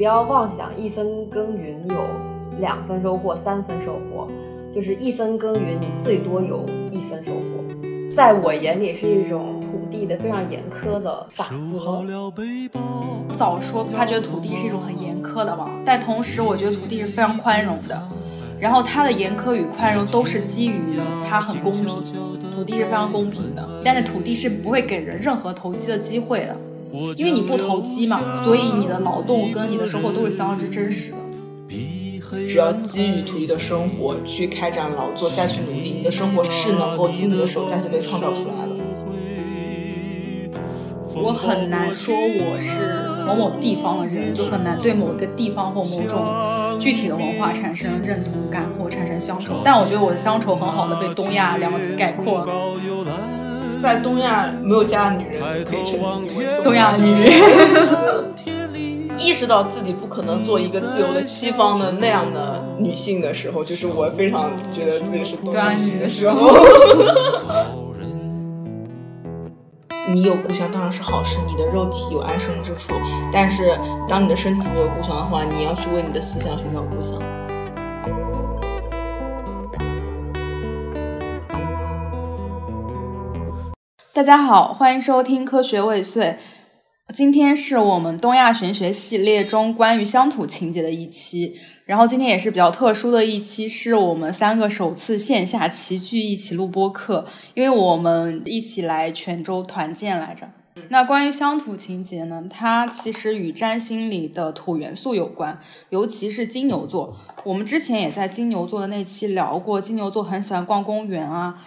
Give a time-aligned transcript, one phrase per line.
[0.00, 1.96] 不要妄想一分耕耘有
[2.58, 4.26] 两分收获、三分收获，
[4.70, 8.10] 就是一分耕耘你最多有一分收获。
[8.10, 12.02] 在我眼里是一种土地的非常严苛的法则。
[13.34, 18.02] 早说他觉得土地是一种很严苛的嘛，但同时我觉得土地是非常宽容的。
[18.58, 20.98] 然后他的严苛与宽容都是基于
[21.28, 21.84] 他很公平，
[22.54, 23.68] 土地是非常公平的。
[23.84, 26.56] 但是土地是不会给人任何投机的机会的，
[27.16, 31.18] 因为你不投机嘛，所以你的劳动跟你的收获都是相当之真实的。
[32.48, 38.76] 只要基于土地的生活去开展劳作，再去努力，你的生活是能够经你的手再次被创造出来的。
[41.12, 46.24] 我很难说我是某某地方的人，就很难对某一个地方或某种
[46.78, 49.60] 具体的文化产生认同感或产生乡愁。
[49.64, 52.46] 但我觉得我的乡愁很好的被东亚两个字概括。
[53.80, 57.32] 在东亚，没有家的女人都可以称自己为东亚女人。
[59.18, 66.56] 意识到自己不可能做一个自由的西方的那样的女性的时候，就是我非常觉得自己是东亚女的时候。
[70.08, 72.94] 你有故乡当然是好事，你的肉体有安身之处。
[73.30, 73.78] 但是，
[74.08, 77.20] 当你的身体没有故乡的话，你要去为你的思想寻找故乡。
[84.12, 86.36] 大家好，欢迎收听《科学未遂》。
[87.14, 91.54] 今天是我们东亚玄学系列中关于乡土情节的一期。
[91.84, 100.48] 然后今天也是比较特殊的一期，是我们三个首次线下齐聚一起录播课，因为我们一起来泉州团建来着。
[100.88, 107.16] 那关于乡土情节呢，它其实与占星里的土元素有关，尤其是金牛座。
[107.44, 111.62] 我们之前也在金牛座的那期聊过，金牛座很喜欢逛公园啊。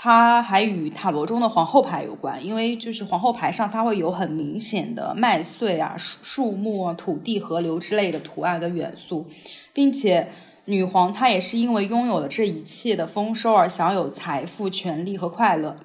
[0.00, 9.26] 它还与塔罗中的皇后牌有关，因为就是皇后牌上它会有很明显的麦穗啊、树树木啊、土地、河流之类的图案跟元素。
[9.72, 10.28] 并且，
[10.66, 15.78] 女皇她也是因为拥有了这一切的丰收而享有财富、权利和快乐。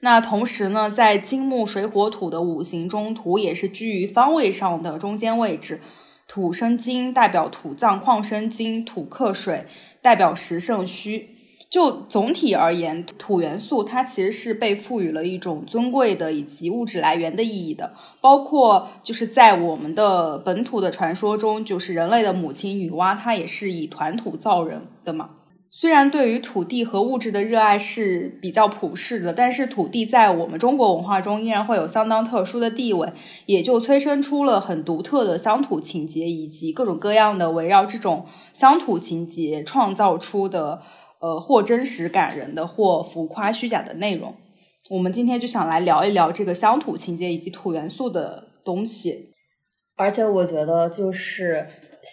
[0.00, 5.82] 那同时呢，在金木水火土的五行中，土也是居于方位上的中间位置。
[6.26, 9.66] 土生金，代表土藏；矿生金，土克水，
[10.00, 11.34] 代表时盛虚。
[11.70, 17.92] 就总体而言，土元素它其实是被赋予了一种尊贵的以及物质来源的意义的。
[18.22, 25.30] 包括就是在我们的本土的传说中，就是人类的母亲女娲，她也是以团土造人的嘛。
[25.68, 33.12] 虽然对于土地和物质的热爱是比较普世的，但是土地在我们中国文化中依然会有相当特殊的地位，
[33.44, 38.24] 也就催生出了很独特的乡土情节，以及各种各样的围绕这种
[38.54, 40.80] 乡土情节创造出的。
[41.20, 44.36] 呃，或真实感人的，或浮夸虚假的内容，
[44.90, 49.30] 我们今天就想来聊一聊这个乡土情节以及土元素的东西。
[49.96, 51.66] 而且我觉得，就是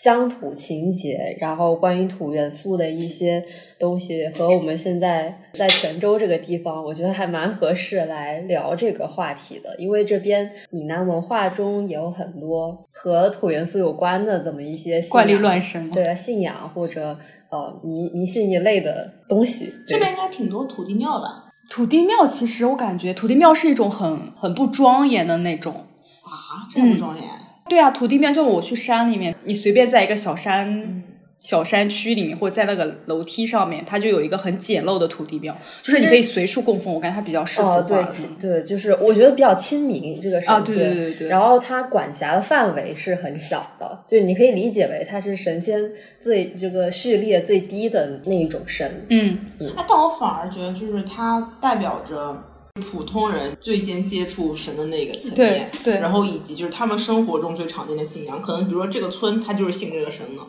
[0.04, 3.44] 乡土情节，然后关于土元素的一些
[3.80, 9.76] 东西，和我们现在在泉州这个地方，我觉得还蛮合适来聊这个话题的。
[9.78, 17.18] 因为这边闽南文化中也有很多和土元素有关的这么一些怪力乱神，对信仰或者。
[17.52, 21.54] 呃，迷迷信一类的东西，这边应该挺多土地庙吧？
[21.70, 27.24] 土地庙其实我感觉土地庙是一种很很不庄严的那种啊，这么不庄严？
[27.70, 31.04] 对啊，土地庙就我去山里面，你随便在一个小山。
[31.42, 36.92] 小山区里面，或者在那个楼梯上面，它就有一个很简陋的土地庙，就是你可以随处供奉。
[36.92, 37.84] 我感觉它比较适合。
[37.84, 38.04] 对
[38.42, 41.28] 对，就是我觉得比较亲民这个神啊，对对对对。
[41.28, 45.80] 然后它管辖的范围是很小的，就你可以理解为它是神仙
[46.20, 49.06] 最这个序列最低的那一种神。
[49.12, 49.72] 嗯嗯。
[49.88, 52.55] 但我反而觉得，就是它代表着。
[52.82, 60.42] 普通人最先接触神的那个层面，对，然后以及就是他们生活中最常见的信仰，可能比如说这个村，他就是信这个神的。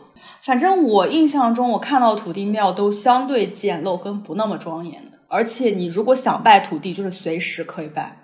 [0.43, 5.17] 反正我印象中，我看到土地庙都相对简陋，跟不那么庄严的。
[5.29, 8.17] 而且你如果想拜土地，就是随时可以拜。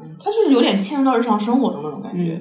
[0.00, 2.40] 嗯，它就是有点嵌入到日常生活中那种感觉。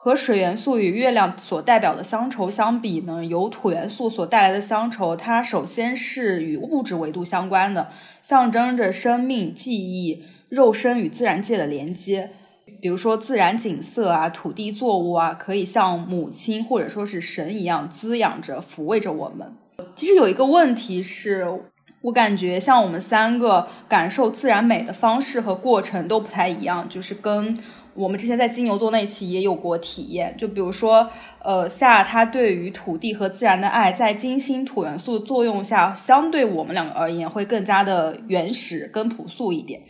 [0.00, 7.88] 和水元素与月亮所代表的乡愁相比呢，由土元素所带来的乡愁，它首先是与物质维度相关的，
[8.22, 12.30] 象征着生命、记忆、肉身与自然界的连接。
[12.80, 19.52] 比如说自然景色啊、土地作物啊，可以像母亲或者说是神一样滋养着、抚慰着我们。
[19.96, 21.44] 其实有一个问题是，
[22.02, 27.58] 我感觉像我们三个感受自然美的方式和过程都不太一样，就是跟。
[27.98, 31.10] 我们之前在金牛座那一期也有过体验，就比如说，
[31.42, 39.82] 呃，夏他对于土地和自然的爱，在金星土元素的作用下，相对我们两个而言会更加的原始跟朴素一点。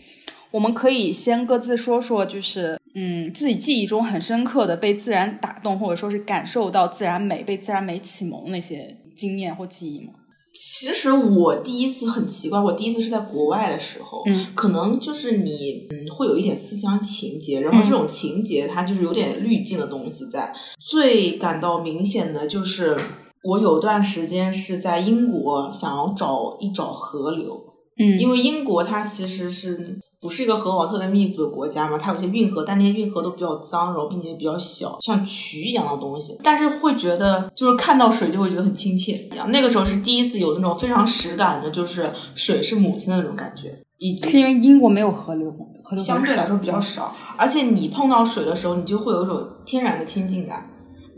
[0.51, 10.15] 我们可以先各自说说，就是嗯，自己记忆中很深刻的被自然打动，或者说是感受到自然美、被自然美启蒙那些经验或记忆吗？
[10.61, 20.53] 其实我第一次很奇怪，我第一次是在国外的时候，嗯，可能就是你嗯会有一点思乡情节，然后这种情节它就是有点滤镜的东西在。
[20.81, 22.97] 最感到明显的就是
[23.45, 27.63] 我有段时间是在英国想要找一找河流，
[27.99, 30.01] 嗯，因为英国它其实是。
[30.21, 31.97] 不是一个河网特别密布的国家嘛？
[31.97, 36.37] 它有些运河，但那些运河都比较脏，然后并且比较小，像渠一样的东西。
[36.43, 39.51] 但是会觉得，就是看到水就会觉得很亲切一样。
[39.53, 43.83] 那个时候是第一次有那种非常实感的，就是水是母亲的那种感觉。
[44.01, 45.51] 以及是因为英国没有河流，
[45.83, 50.68] 河流相对来说比较少，而且你碰到水的时候，你就会有一种天然的亲近感。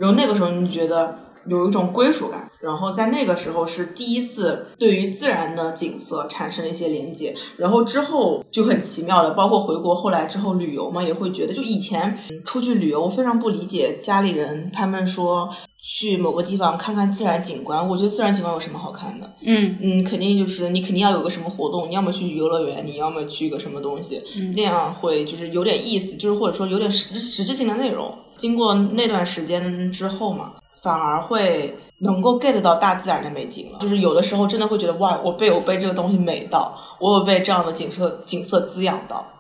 [0.01, 1.19] 然后那个时候你就觉得。
[1.47, 15.49] 有一种归属感，然后在那个时候是第一次对于自然的景色产生了一些连接，然后之后就很奇妙的，包括回国后来之后旅游嘛，也会觉得就以前出去旅游，非常不理解家里人他们说
[15.83, 19.31] 去某个地方看看自然景观，我觉得自然景观有什么好看的？
[19.45, 24.23] 嗯嗯，肯定就是你肯定要有个什么活动，你要么去游乐园，你要么去一个什么东西，
[24.57, 28.17] 那样会就是有点意思，就是或者说有点实实质性的内容。
[28.37, 30.53] 经过那段时间之后嘛。
[30.83, 39.31] 反而会能够 get 到大自然的美景了，就是有的时候真的会觉得哇，我被我被这个东西美到，我有被这样的景色景色滋养到。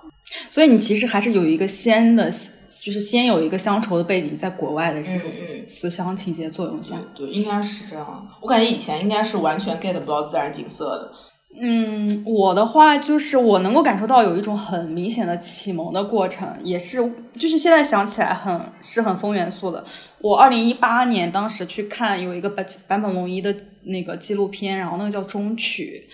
[0.50, 2.30] 所以你其实还是有一个先的，
[2.84, 5.30] 就是先有一个乡愁的背景，在国外的这种
[5.70, 8.28] 思乡情节作用下，对，应该是这样。
[8.42, 11.12] 我感觉以前应该是完全 get 不到自然景色的。
[11.60, 16.98] 嗯，我的话就是我能够感受到有一种很明显的启蒙的过程，也是
[17.34, 19.84] 就是现在想起来很是很风元素的。
[20.20, 23.52] 我二零一八年当时去看有一个版版本龙一的
[23.82, 26.06] 那个纪录片，然后那个叫《中曲》，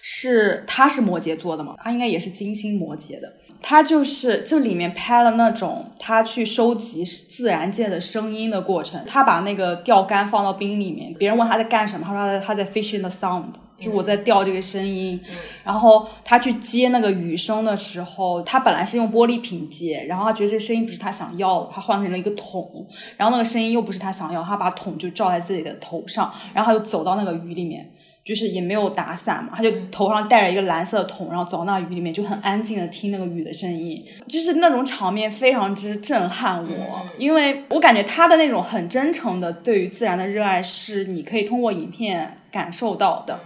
[0.00, 3.32] 是他是摩羯座的嘛，他应该也是金星摩羯的。
[3.66, 13.44] 他就是这里面拍了那种他去收集自然界的声音的过程，他把那个钓竿放到冰里面，别人问他在干什么，他说他在他在 fishing the sound。
[13.76, 15.20] 就我在钓这个声音，
[15.64, 27.90] 然后他去接那个雨声的时候，他本来是用玻璃瓶接，然后他觉得这声音不是他想要的，他换成了一个桶，然后那个声音又不是他想要，他把桶就罩在自己的头上，然后他就走到那个雨里面，
[28.24, 43.38] 就是也没有打伞嘛，他就头上戴着一个蓝色的桶，然后走到那雨里面，就很安静的听那个雨的声音，就是那种场面非常之震撼我，因为我感觉他的那种很真诚的对于自然的热爱是你可以通过影片感受到的。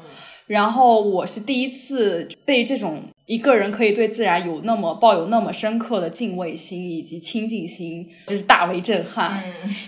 [0.48, 9.44] 然后我是第一次被这种一个人可以对自然有那么抱有那么深刻的敬畏心以及亲近心，就是大为震撼。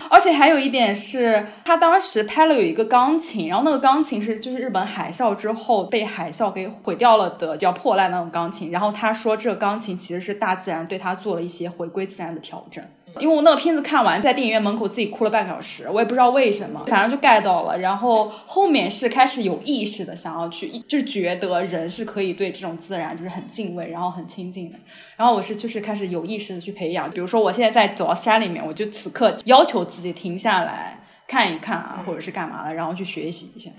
[0.07, 8.69] 而且还有一点是，他当时拍了有一个钢琴，然后那个钢琴是就是日本海啸之后被海啸给毁掉了的比较破烂那种钢琴。
[8.69, 12.83] 然后他说，这个钢琴其实是大自然对他做了一些回归自然的调整。
[13.19, 17.77] 因为我那个片子看完，在电影院门口自己哭了半小时，我也不知道为什么，反正就 get 到了。
[17.77, 24.77] 然后后面是开始有意识的想要去，就是觉得人是可以对这种自然就是很敬畏，然后很亲近的。
[25.17, 33.69] 然后我是就是开始有意识的去培养，比如说我现在在走到山里面，我就此刻要求自己停下来看一看啊，或者是干嘛的，然后去学习一下。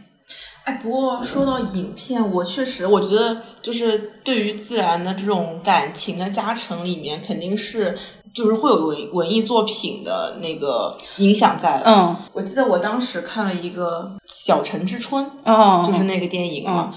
[0.64, 7.98] 哎，不过说到影片，我确实我觉得就是对于自然的这种感情的加成里面，肯定是。
[8.34, 11.84] 就是会有文文艺作品的那个影响在的。
[11.84, 16.94] 嗯，我记得我当时看了一个《小城之春》，哦，就是那个电影嘛。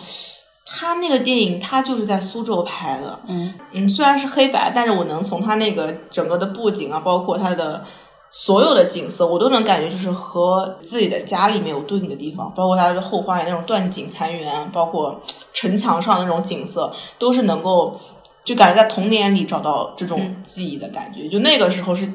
[0.65, 3.19] 他那个电影他就是在苏州拍的。
[3.27, 7.83] 嗯嗯，虽然是黑白，但是我能从他那个整个的布景啊，包括他的
[8.31, 15.21] 所有的景色，我都能感觉就是和自己的家里面有对应的地方，包括他的后花园那种断井残垣，包括
[15.53, 17.99] 城墙上那种景色，都是能够。
[18.45, 22.13] 就感觉在童年里找到这种记忆的感觉，就那个时候是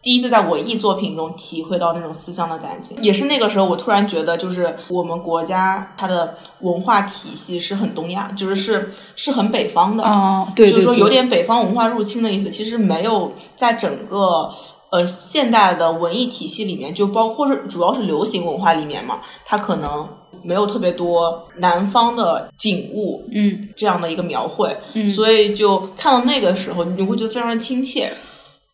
[0.00, 12.48] 第一次在文艺作品中体会到那种思乡的感情，也是那个时候我突然觉得，就是我们国家它的文化体系是很东亚，就是是是很北方的，哦，对，就是说有点北方文化入侵的意思。
[12.48, 14.48] 其实没有在整个
[14.90, 20.08] 呃现代的文艺体系里面，就包括是主要是流行文化里面嘛，它可能。
[20.44, 28.12] 没有特别多南方的景物，嗯，这样的一个描绘，嗯，所以就看到那个时候，你会觉得非常的亲切。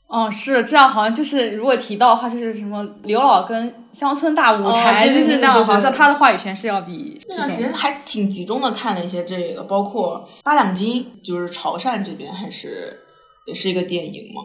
[0.08, 12.98] 哦，是这样，好像就是如果提到的话，就是什么刘老根乡村大舞台，就是那样，好像他的话语权是要比那段时间还挺集中的看了一些这个，包括八两金，就是潮汕这边还是
[13.46, 14.42] 也是一个电影嘛，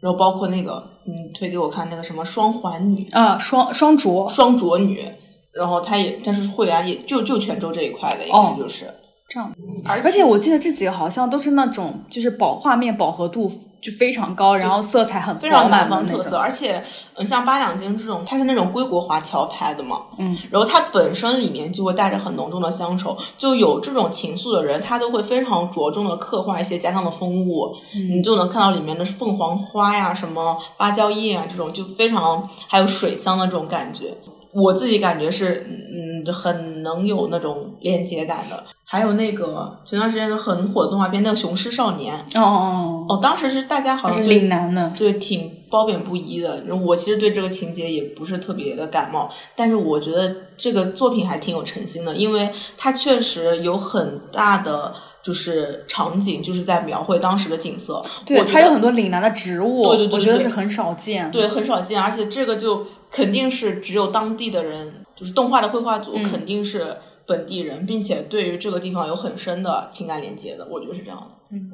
[0.00, 3.08] 然后包括那个你推给我看那个什么双环女。
[3.12, 4.28] 啊，双双卓。
[4.28, 5.06] 双卓女。
[5.52, 8.86] 然后他也，但是会员也就就泉州这一块的，应该就是
[9.28, 9.52] 这样。
[9.84, 13.50] 而而且我记得这几个好像都是那种就是饱画面饱和度
[13.80, 16.36] 就非常高，然后色彩很非常南方特色。
[16.36, 16.82] 而且，
[17.14, 34.12] 嗯，像八两金这种，它是那种归国华侨拍的嘛，嗯，然后它本身里面就会带着很浓重的乡愁，就有这种情愫的人，他都会非常着重的刻画一些家乡的风物，嗯你就能看到里面的凤凰花呀、什么芭蕉叶啊这种，就非常还有水乡的这种感觉。
[34.52, 38.64] 我自己感觉是，嗯，很能有那种连接感的。
[38.90, 46.64] 还有那个前段时间很火的动画片，那个《雄狮少年》，哦哦哦，哦，当时是大家好像岭南的，对，挺褒贬不一的。
[46.74, 58.02] 我其实对这个情节也不是特别的感冒，但是我觉得这个作品还挺有诚心的，因为它确实有很大的就是场景，就是在描绘当时的景色。
[58.24, 61.30] 对，它有很多岭南的植物，对对对我觉得是很少见。
[61.30, 66.96] 对很少见，而且这个就肯定是只有当地的人，就是动画的绘画组嗯肯定是
[67.26, 71.26] 本地人，并且对于这个地方有很深的情感连接的，我觉得是这样的。
[71.50, 71.72] 嗯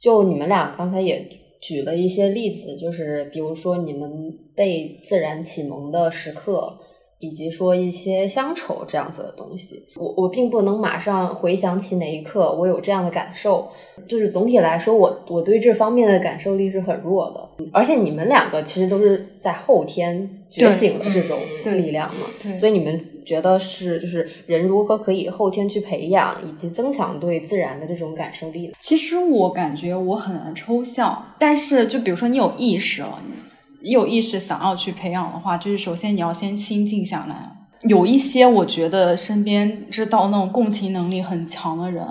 [0.00, 1.28] 就你们俩刚才也
[1.60, 6.78] 举了一些例子，就是比如说你们被自然启蒙的时刻，
[7.20, 9.84] 以及说一些乡愁这样子的东西。
[9.96, 13.68] 我我并不能马上回想起哪一刻我有这样的感受，
[14.06, 17.64] 就是总体来说，我我对这方面的感受力是很弱的。
[17.72, 28.72] 而且你们两个其实都是在后天觉醒的这种力量嘛，对所以你们觉得是就是人如何可以后天去培养以及增强对自然的这种感受力呢？
[28.80, 33.34] 其实我感觉我很抽象，但是就比如说你有意识了，你
[33.90, 37.52] 有意识想要去培养的话，就是首先你要先心静下来。
[37.82, 42.04] 有一些我觉得身边知道那种共情能力很强的人，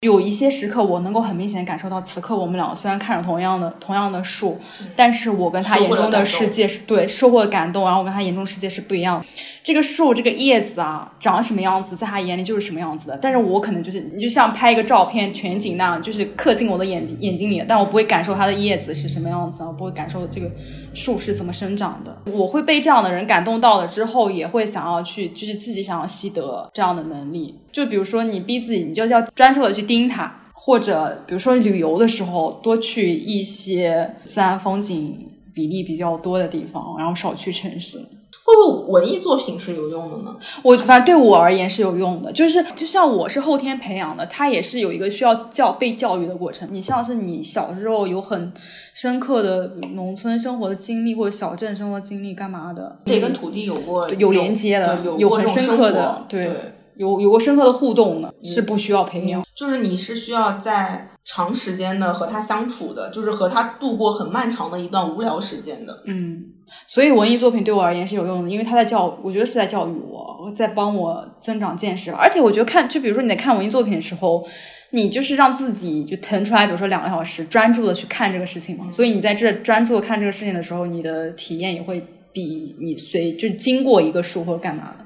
[0.00, 4.58] 有一些时刻我能够很明显地感受到，此刻我们两个虽然看着同样的同样的树，
[4.94, 9.26] 但是我跟他眼中的世界是对收获的感动，然后我跟他眼中世界是不一样的。
[9.66, 13.18] 这个树这个叶子啊，长什么样子，在他眼里就是什么样子的。
[13.20, 20.48] 但是我可能就是，你就像拍一个照片全景那样，就是刻进我的眼睛眼睛里，但我不会感受它的叶子是什么样子，我不会感受这个
[20.94, 22.16] 树是怎么生长的。
[22.32, 27.58] 我会被这样的人感动到了之后，也会想要去，就是自己想要习得这样的能力。
[27.72, 37.98] 就比如说你逼自己，你就要专注的去盯它，或者比如说旅游的时候，多去一些自然风景比例比较多的地方，然后少去城市。
[38.46, 40.36] 会不会文艺作品是有用的呢？
[40.62, 46.68] 我反正对我而言是有用的，就是就像我是后天培养的，它也是有一个需要教被教育的过程。
[46.70, 48.52] 你像是你小时候有很
[48.94, 52.96] 深刻的农村生活的经历，或者小镇生活经历，干嘛的？
[53.04, 56.54] 得跟土地有过有连接的，有有很深刻的，对对，
[56.98, 59.44] 有有过深刻的互动的，是不需要培养。
[59.56, 66.02] 就是你是需要在长时间的和他相处的，就是和他度过很漫长的一段无聊时间的。
[66.06, 66.44] 嗯，
[66.86, 72.12] 所以文艺作品对我而言是有用的，因为他在教，我觉得是在教育我，在帮我增长见识。
[72.12, 74.46] 而且我觉得看，就比如说你在看文艺作品的时候，
[74.92, 78.88] 你就是让自己就腾出来，比如说两个小时，专注的去看这个事情嘛。
[78.90, 82.00] 所以你在这专注的看这个事情的时候，你的体验也会
[82.32, 85.04] 比你随就经过一个书或者干嘛的，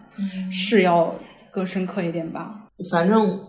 [0.53, 1.15] 是要
[1.51, 2.67] 更深刻一点吧。
[2.91, 3.41] 反正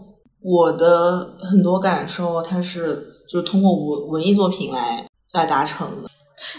[0.41, 2.95] 我的很多感受，它是
[3.29, 6.10] 就是通过文文艺作品来来达成的。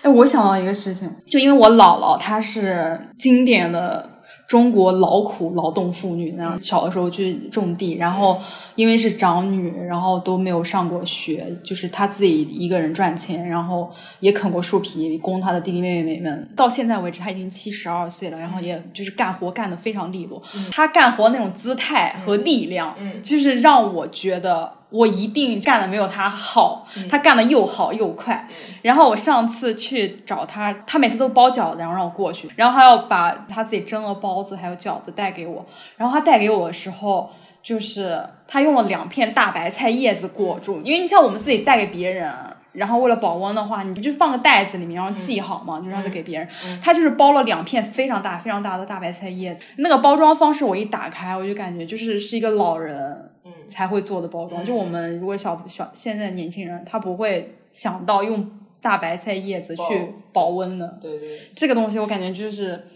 [0.02, 4.08] 哎，我想到一个事情，就因为我姥姥她是经典的
[4.52, 8.38] 中国劳苦劳动妇女那样，小的时候去种地，然后
[8.74, 13.90] 因为是长女，然后都没有上过学，就是她自己一个人赚钱，然后
[14.20, 16.46] 也啃过树皮，供她的弟弟妹妹们。
[16.54, 20.42] 到现在为止，她已经七十二岁了，然后也就是干活干得非常利落。
[20.70, 24.81] 她干活那种姿态和力量，嗯就是让我觉得。
[24.92, 28.46] 我一定干的没有他好，他干的又好又快。
[28.82, 35.64] 然后我上次去找他，他每次都包饺子，然后让我过去，然后还要把他自己蒸的包子还有饺子带给我。
[35.96, 37.30] 然后他带给我的时候，
[37.62, 42.30] 就是他用了两片大白菜叶子裹住，因为你像我们自己带给别人。
[42.72, 46.48] 然后为了保温的话，你不就放个袋子里面，然后系好嘛，就让他给别人。
[46.80, 49.62] 他就是包了两片非常大、非常大的大白菜叶子。
[49.76, 53.30] 那个包装方式我一打开，我就感觉就是是一个老人
[53.72, 54.62] 才会做的包装。
[54.64, 58.50] 就我们如果小小现在年轻人，他不会想到用
[58.82, 60.98] 大白菜叶子去保温的。
[61.00, 62.88] 对对对，这个东西我感觉就是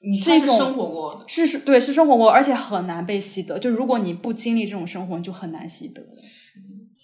[0.00, 1.24] 你是一种生活过的。
[1.28, 3.58] 是是对是生活过，而且很难被习得。
[3.58, 6.02] 就如果你不经历这种生活，你就很难习得。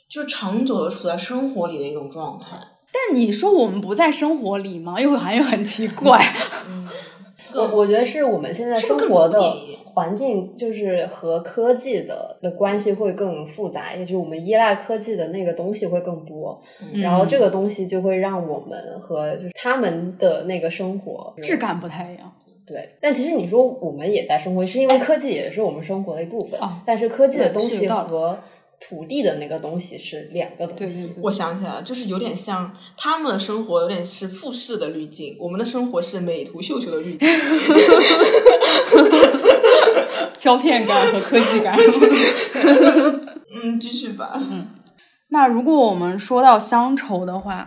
[0.09, 2.57] 就长久的处在生活里的一种状态。
[2.92, 5.00] 但你说我们不在生活里吗？
[5.00, 6.19] 又好像又很奇怪。
[7.54, 9.40] 我我觉得是我们现在生活的
[9.94, 16.61] 环境，就是和科技的的关系会更复杂，也就是我们依赖科技的那个东西会更多，
[16.94, 22.32] 然后这个东西就会让我们和就是他们的那个生活质感不太一样。
[22.64, 26.59] 对，但其实你说我们也在生活，是因为科技也是我们生活的一部分。
[26.61, 28.38] 哦但是科技的东西和
[28.89, 30.85] 土地的那个东西是两个东西。
[30.85, 37.29] 对对对，我想起来了，就是有点像他们的生活，有点是复式的滤镜，我们的生活是美图秀秀的滤镜。
[40.37, 41.79] 胶片感和科技感。
[43.55, 44.33] 嗯，继续吧。
[44.35, 44.67] 嗯
[45.29, 47.67] 那如果我们说到乡愁的话，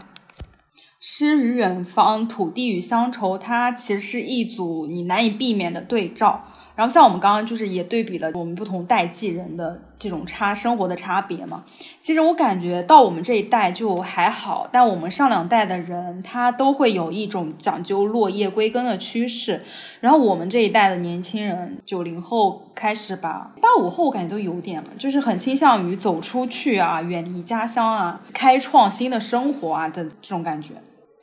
[1.00, 6.44] 诗与远方，土地与乡愁，它其实是一组你难以避免的对照。
[6.76, 11.64] 然后像我们刚刚就是也对比了我们不同代际人的这种差生活的差别嘛。
[12.02, 19.64] 其实我感觉到我们这一代就还好，但我们上两代的人他都会有一种讲究落叶归根的趋势。
[20.02, 30.74] 然后我们这一代的年轻人，九零后开始吧，八五后我感觉都有点了，就是很倾向于走出去啊，远离家乡啊，开创新的生活啊的这种感觉。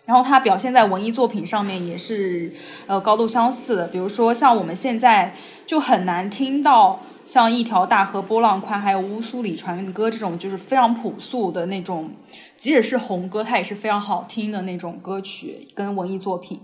[0.05, 2.53] 然后它表现在文艺作品上面也是
[2.87, 12.11] 呃高度相似的，比如说像我们现在就很难听到像一条大河波浪宽，还有乌苏里船歌这种就是非常朴素的那种，
[12.59, 16.61] 即使是红歌，它也是非常好听的那种歌曲跟文艺作品。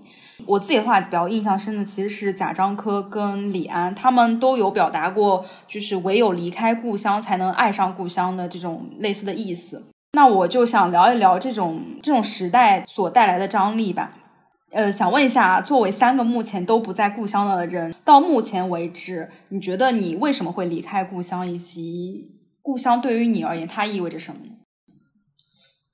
[0.46, 9.82] 我自己的话比较印象深的其实是贾樟柯跟李安，他们都有表达过，就是唯有离开故乡才能爱上故乡的这种类似的意思。
[10.12, 14.12] 那我就想聊一聊这种这种时代所带来的张力吧。
[14.70, 24.52] 呃，想问一下，作为三个目前都不在故乡的人，到目前为止，你觉得你为什么会离开故乡，以及故乡对于你而言它意味着什么呢？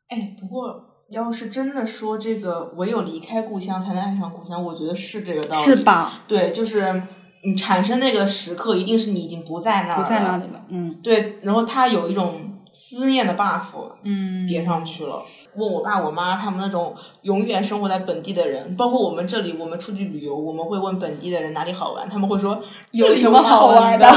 [0.08, 5.76] 哎，不过要是真的说这个唯有离开故乡才能爱上故乡，我觉得是这个道理，是？
[5.76, 6.22] 吧？
[6.26, 7.02] 对，就是
[7.44, 10.64] 你产生那个时刻，一定是你已经不在那儿不在那里了。
[10.68, 13.62] 嗯对，然后他有一种思念的 buff
[14.02, 15.22] 嗯叠上去了。
[15.54, 24.06] 问我爸我妈他们那种永远生活在本地的人，包括我们这里，我们出去旅游，我们会问本地的人哪里好玩，他们会说有什么好玩的？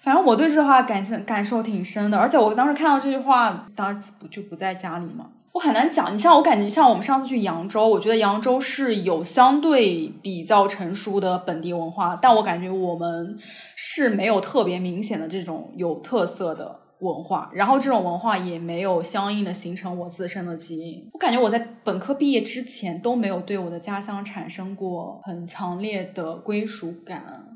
[0.00, 6.14] 反正我对这句话感感感受挺深的，而且我当时看到这句话，当时不就不在家里嘛，我很难讲。
[6.14, 13.36] 你像我感觉，像我们上次去扬州，我觉得扬州是有相对比较成熟的本地文化，但我感觉我们
[13.92, 21.10] 是没有特别明显的这种有特色的文化，然后这种文化也没有相应的形成我自身的基因。
[21.12, 27.46] 我感觉我在本科毕业之前都没有对我的家乡产生过很强烈的归属感。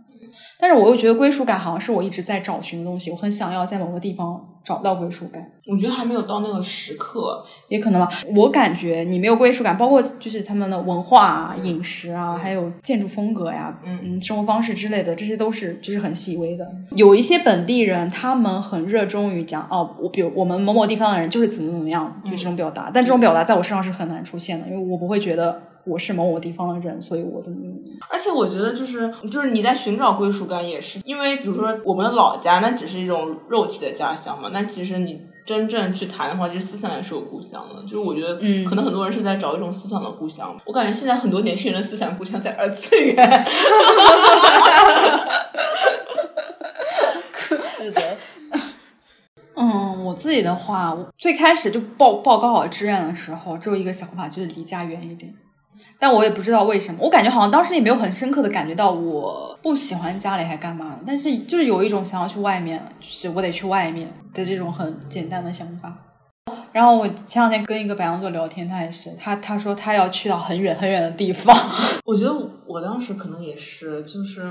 [0.59, 7.45] 但是我又觉得归属感好像是我一直在找寻的东西，我很想要在某个地方找到归属感，我觉得还没有到那个时刻。
[7.69, 8.09] 也可能吧。
[8.37, 16.67] 我感觉你没有归属感，包括就是他们的文化啊、饮食啊，还有建筑风格呀、嗯嗯生活方式之类的，这些都是就是很细微的。
[16.91, 22.91] 有一些本地人，他们很热衷于讲哦，我比如我们某某地方的人就是怎么怎么样，就这种表达。
[22.93, 27.77] 但这种表达在我身上是很难出现的，因为我不会觉得我是某某地方的人，所以我怎么怎么。
[28.11, 37.83] 而且我觉得就是就是你在寻找归属感也是，因为比如说我们的老家，那只是一种肉体的家乡嘛，那其实你真正去谈的话，其实思想也是有故乡的。
[37.83, 40.59] 就是我觉得，嗯可能很多人是在找一种思想的故乡。
[40.65, 43.15] 我感觉现在很多年轻人的思想故乡在二次元。
[47.77, 48.17] 是的，
[49.55, 55.35] 嗯，我自己的话，我最开始就报报高考志愿的时候，只有一个想法，就是离家远一点。
[55.99, 65.97] 但我也不知道为什么，我感觉好像当时也没有很深刻的感觉到我不喜欢家里还干嘛，但是就是有一种想要去外面，就是我得去外面的这种很简单的想法。
[66.73, 71.57] 然后我前两天跟一个白羊座聊天，他也是，他他说他要去到很远很远的地方，
[72.05, 72.33] 我觉得
[72.67, 74.43] 我当时可能也是，就是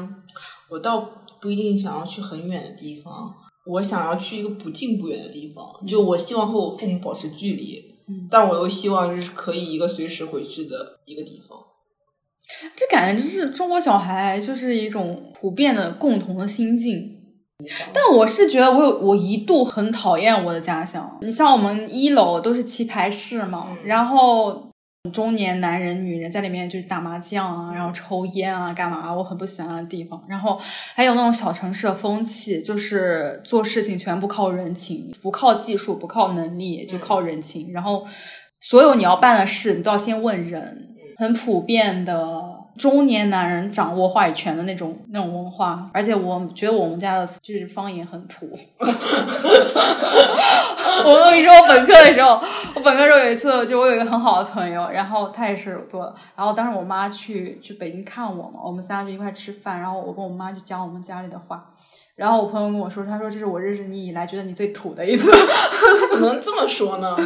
[0.69, 1.07] 我倒
[1.41, 3.31] 不一定想要去很远的地方，
[3.65, 5.65] 我想要去一个不近不远的地方。
[5.85, 11.57] 就我希望和我父母保持距离，嗯但我又希望是可以一个随时回去的一个地方。
[12.75, 17.19] 这感觉就是中国小孩就是一种普遍的共同的心境。
[17.93, 21.17] 但我是觉得我有我一度很讨厌我的家乡。
[21.21, 24.69] 你像我们一楼都是棋牌室嘛，嗯然后
[25.11, 29.13] 中年男人、女人在里面就是打麻将啊，然后抽烟啊，干嘛？
[29.13, 30.23] 我很不喜欢的地方。
[30.29, 30.57] 然后
[30.95, 37.73] 还有那种小城市的风气，就是做事情全部靠人情，不靠技术，不靠能力，就靠人情。
[37.73, 38.07] 然后
[38.61, 40.87] 所有你要办的事，你都要先问人。
[41.17, 48.49] 很普遍的中年男人掌握话语权的那种那种文化，而且我觉得我们家的就是方言很土。
[51.05, 52.39] 我跟你说，我本科的时候，
[52.75, 61.65] 我本科的时候有一次，就我有一个很好的朋友，然后他也是做的，然后当时我妈去去北京看我嘛，我们仨就一块吃饭，然后我跟我妈就讲我们家里的话。
[62.15, 65.31] 然后我朋友跟我说，他说这是我认识你以来觉得你最土的一次。
[65.31, 67.17] 他怎么能这么说呢？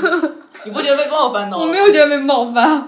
[0.63, 1.63] 你不觉得被冒犯到吗？
[1.67, 2.87] 我没有觉得被冒犯。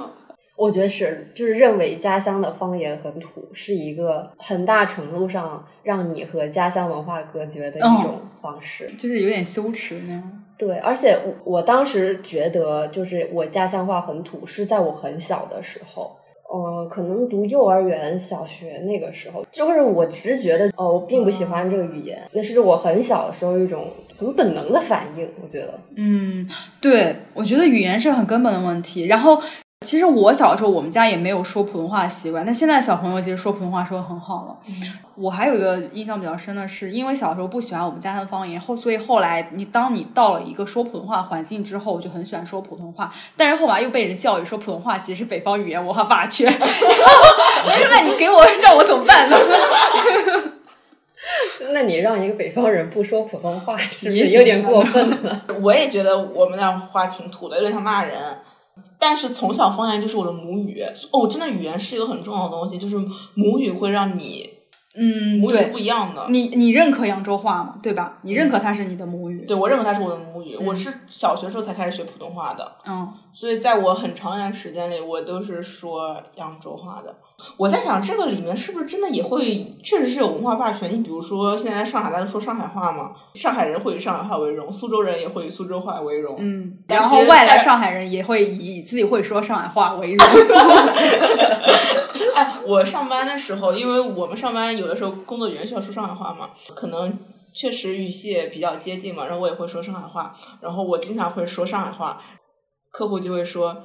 [0.60, 10.43] 我觉得是，就是认为家乡的方言很土，是一个很大程度上让你和家乡文化隔绝的一种方式，就是有点羞耻那样。
[10.58, 16.12] 对，而且我我当时觉得，就是我家乡话很土，是在我很小的时候，
[16.52, 25.80] 呃，可能读幼儿园、小学那个时候，就是我直觉的，哦，我并不喜欢这个语言，那是我很小的时候一种很本能的反应，我觉得。
[25.95, 26.45] 嗯，
[26.82, 29.41] 对，我觉得语言是很根本的问题，然后。
[29.86, 32.46] 其实我小时候，我们家也没有说普通话的习惯。
[32.46, 34.58] 但现在小朋友其实说普通话说的很好了。
[35.15, 43.10] 我还有一个印象比较深的是，因为小时候不喜欢我们家乡方言，后所以后来你当你到了一个说普通话的环境之后，我就很喜欢说普通话。
[43.38, 46.52] 但是后来又被人教育说普通话其实是北方语言文化霸权。
[46.52, 49.38] 我说那你给我让我怎么办呢？
[51.72, 55.42] 那你让一个北方人不说普通话，是不是有点过分了？
[55.62, 58.13] 我也觉得我们那话挺土的，有点像骂人。
[58.98, 62.98] 但是从小方言就是我的母语哦，真的语言是一个很重要的东西，就是
[63.34, 64.50] 母语会让你，
[64.96, 66.26] 嗯，母语是不一样的。
[66.30, 67.76] 你你认可扬州话吗？
[67.82, 68.20] 对吧？
[68.24, 69.46] 你认可它是你的母语？
[69.46, 70.56] 对，我认可它是我的母语。
[70.58, 77.15] 我是小学时候才开始学普通话的，嗯，所以在我很长一段时间里，我都是说扬州话的。
[77.58, 80.91] 我在想，这个里面是不是真的也会，确实是有文化霸权？
[80.91, 86.36] 你比如说，现在上海大家说上海话嘛，上海人会以上海话为荣，苏州人也会以苏州话为荣。
[86.39, 90.28] 嗯，然后外来上海人也会以自己会说上海话为荣。
[92.36, 97.17] 哎，我上班的时候，因为我们上班有的时候工作原需要说上海话嘛，可能
[97.54, 102.21] 确实语系也比较接近嘛，然后我也会说上海话，然后我经常会说上海话，
[102.91, 103.84] 客户就会说。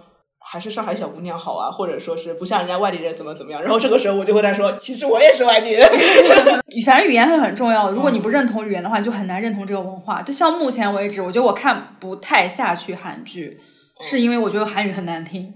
[0.54, 3.60] 还是上海小姑娘好啊，或者说是不像人家外地人怎么怎么样。
[3.60, 5.84] 然后这个时候我就会在说，其实我也是外地人。
[6.86, 10.22] 反正语言是很重要的，如果你不认同语言的话，就很难认同这个文化。
[10.22, 13.58] 就像目前为止，我觉得我看不太下去韩剧，
[14.00, 15.52] 是因为我觉得韩语很难听。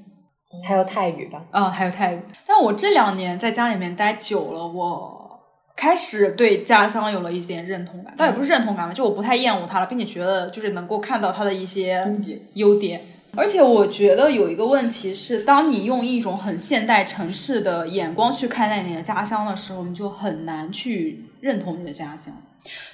[0.66, 1.44] 还有泰语吧？
[1.52, 2.20] 嗯，还有泰语。
[2.44, 5.40] 但我这两年在家里面待久了，我
[5.76, 12.04] 开始对家乡有了一点认同感，倒也不是认同感吧，就我不太厌恶它了，并且觉得就是能够看到它的一些
[12.54, 13.00] 优点。
[13.36, 22.34] 而且我觉得有一个问题是，当你用一种很现代城市的眼光去看待你的家乡的时候，你就很难去认同你的家乡。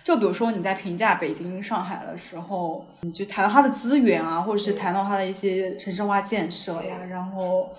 [0.05, 7.70] 就比如说你在评价北京、上海的时候，你就谈到它的资源啊，或者是谈到它的一些城市化建设呀，然后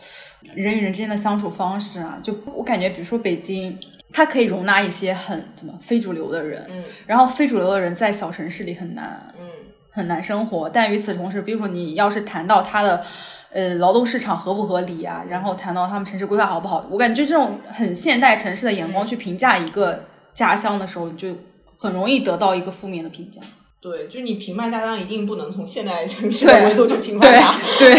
[0.55, 3.79] 人与人之间的相处方式啊，就我感觉，比如说北京，
[4.11, 9.47] 它可以容纳一些很怎么非主流的人，嗯，然后非主流的人在小城市里很难，嗯。
[9.95, 13.01] 很难生活，但与此同时，比如说你要是谈到它的，
[13.49, 20.03] 呃，劳动市场合不合理啊，然后谈到他们城市规划好不好，我感觉就这种很现代城市的眼光去评价一个
[20.33, 21.29] 家乡的时候，就
[21.77, 23.39] 很容易得到一个负面的评价。
[23.79, 27.57] 对，就你评判家乡一定不能从现代城市的维度去评判它。
[27.79, 27.95] 对，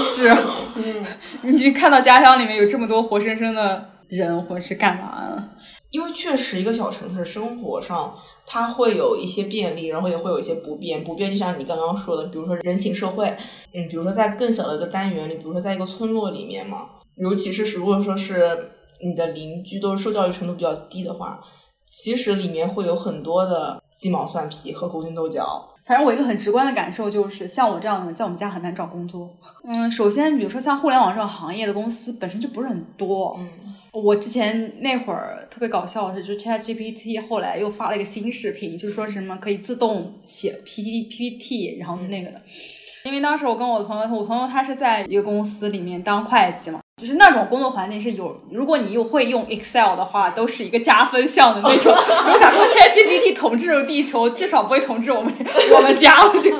[0.00, 0.36] 是，
[0.74, 1.06] 嗯，
[1.54, 5.50] 你看到家乡里面有这么多活生生的人，或者是干嘛呢？
[5.90, 8.12] 因为确实一个小城市生活上。
[8.50, 11.04] 它会有一些便利，然后也会有一些不便。
[11.04, 13.26] 不便就像你刚刚说的，比如说人情社会，
[13.74, 18.70] 嗯，比如说在更小的一个单元里，比如说在一个村落里面嘛，尤其是如果说是
[19.04, 21.38] 你的邻居都是受教育程度比较低的话，
[21.86, 25.44] 其实里面会有很多的鸡毛蒜皮和勾心斗角。
[25.84, 29.28] 反正我一个很直观的感受就是，像我这样的，在我们家很难找工作。
[29.64, 33.36] 嗯，首先，比如说像互联网这种行业的公司本身就不是很多。
[33.38, 33.48] 嗯。
[33.92, 42.40] 我之前那会儿特别搞笑的是，就 Chat GPT 后来又发了一个新视频，就是说什么可以自动写 PPT，然后是那个的。
[43.04, 51.92] 因为当时我跟我的朋友，我朋友他是在一个公司里面当会计嘛，就是那种工作环境是有，如果你又会用 Excel 的话，都是一个加分项的那种。
[51.94, 55.32] 我想说，Chat GPT 统治了地球，至少不会统治我们
[55.74, 56.26] 我们家。
[56.26, 56.50] 我就。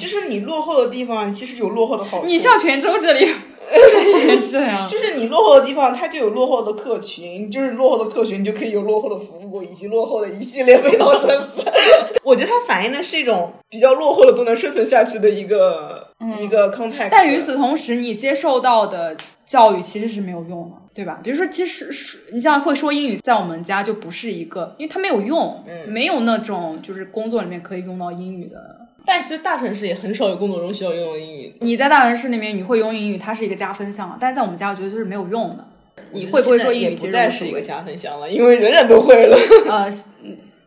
[0.00, 2.26] 就是你落后的地方，其实有落后的好处。
[2.26, 3.20] 你像泉州这里，
[3.92, 4.86] 这也是呀。
[4.88, 11.70] 就是你落后的地方，它就有落后的客群，就是落后的客群，你就可以有落后的服务以及落后的一系列味道设施。
[12.24, 16.08] 我觉得它反映的是一种比较落后的都能生存下去的一个
[16.40, 17.08] 一个 context。
[17.10, 21.20] 但与此同时，你接受到的教育其实是没有用的，对吧？
[21.22, 21.90] 比如说，其实
[22.32, 28.88] 你像会说英语，在我们家就不是一个，因为它没有用，没有那种就是工作里面可以用到英语的。
[29.04, 31.54] 但其实大城市也很少有工作中需要用英语。
[31.60, 35.64] 你在大城市里面你会用英语，它是一个加分项，但是在我们家我觉得就是没有用的。
[36.12, 36.96] 你会不会说英语？
[36.96, 39.36] 不再是一个加分项了，因为人人都会了。
[39.68, 39.92] 呃，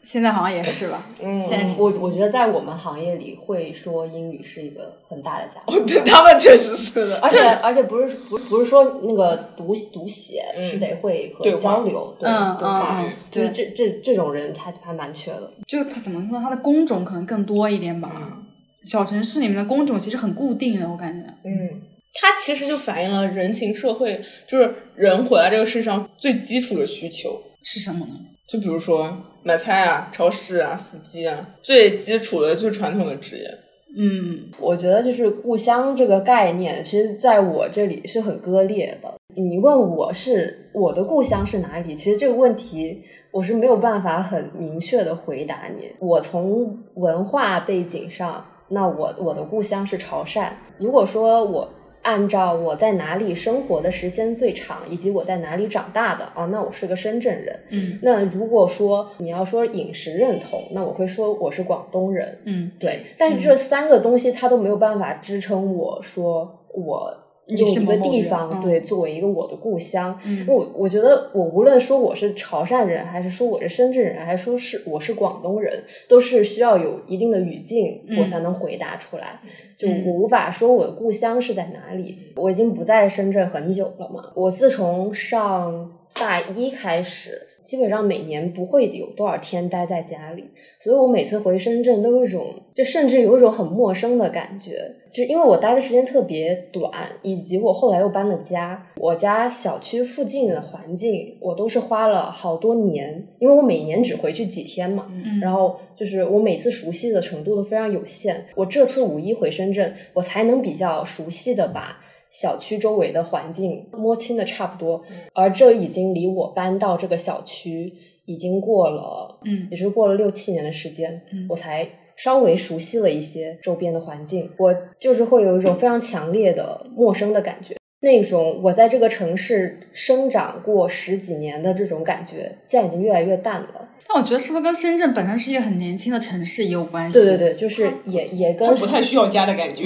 [0.03, 1.05] 现在好像也是吧。
[1.21, 5.85] 嗯，现在我我觉得在我们行业里会说英语是一个很大的加分。
[5.85, 15.49] 对他们确实是的，而且而且不是不不是说那个读读写是得会和交流，对对话，就是这这这种人他还蛮缺的。
[15.67, 18.39] 就他怎么说，他的工种可能更多一点吧。
[18.83, 21.25] 小城市里面的工种其实很固定的，我感觉。
[21.45, 21.81] 嗯，
[22.13, 28.13] 它其实就反映了人情社会，就是人活在这个世上最基础的需求是什么呢？
[28.45, 33.49] 就比如说买菜啊、超市啊、司机啊，最基础的就是传统的职业。
[33.95, 39.13] 嗯，我觉得就是故乡这个概念，其实在我这里是很割裂的。
[39.35, 45.91] 你问我是我的故乡是哪里，其实这个问题我是没有办法很明确的回答你。
[45.99, 50.49] 我从文化背景上，那我我的故乡是潮汕。
[50.79, 51.71] 如果说我
[52.03, 57.59] 按照我在哪里生活的时间最长，以及我在哪里长大的啊，那我是个深圳人。
[57.69, 62.39] 嗯，那如果说你要说饮食认同，那我会说我是广东人。
[62.45, 70.17] 嗯，对，但是这三个东西它都没有办法支撑我说我用一个地方嗯、对作为一个我的故乡。
[70.25, 79.41] 嗯，我我觉得我无论说我是潮汕人，还是说我是深圳人，还是说是我是广东人，都是需要有一定的语境，嗯我才能回答出来。
[79.75, 82.17] 就我无法说我的故乡是在哪里。
[82.35, 87.41] 我已经不在深圳很久了嘛，我自从上大一开始。
[87.63, 90.43] 基本上每年不会有多少天待在家里，
[90.79, 111.97] 所以我每次回深圳都有一种，就甚至有一种很陌生的感觉，就因为我待的时间特别短，以及我后来又搬了家，我家小区附近的环境我都是花了好多年，因为我每年只回去几天嘛，嗯、然后就是我每次熟悉的程度都非常有限，我这次五一回深圳，我才能比较熟悉的把。
[112.33, 115.01] 小区周围的环境摸清的差不多，
[115.33, 117.93] 而这已经离我搬到这个小区
[118.25, 124.49] 已经过了，嗯，也是过了六七年的时间，嗯，我才稍微熟悉了一些周边的环境。
[124.57, 133.89] 我就是会有一种非常强烈的陌生的感觉，那种我在这个城市生长过十几年的这种感觉，现在已经越来越淡了。
[134.05, 137.13] 但我觉得是不是跟深圳本身是一个很年轻的城市也有关系？
[137.13, 139.85] 对对对，就是也也跟不太需要家的感觉，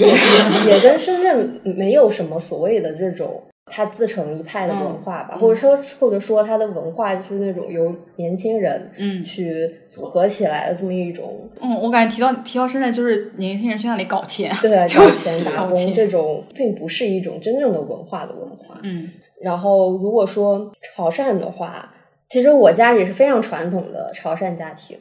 [0.66, 11.48] 也跟深圳没有什么所谓的这种它自成一派的文化吧，嗯、或者说或者说它的文化就是那种由年轻人嗯去组合起来的这么一种。
[11.60, 18.80] 嗯，我感觉提到提到现在就是年轻人去那里搞钱，对啊， 搞钱打工这种，并不是一种真正的文化的文化。
[18.82, 21.94] 嗯，然后如果说潮汕的话。
[22.30, 24.98] 其实我家也是非常传统的潮汕家庭，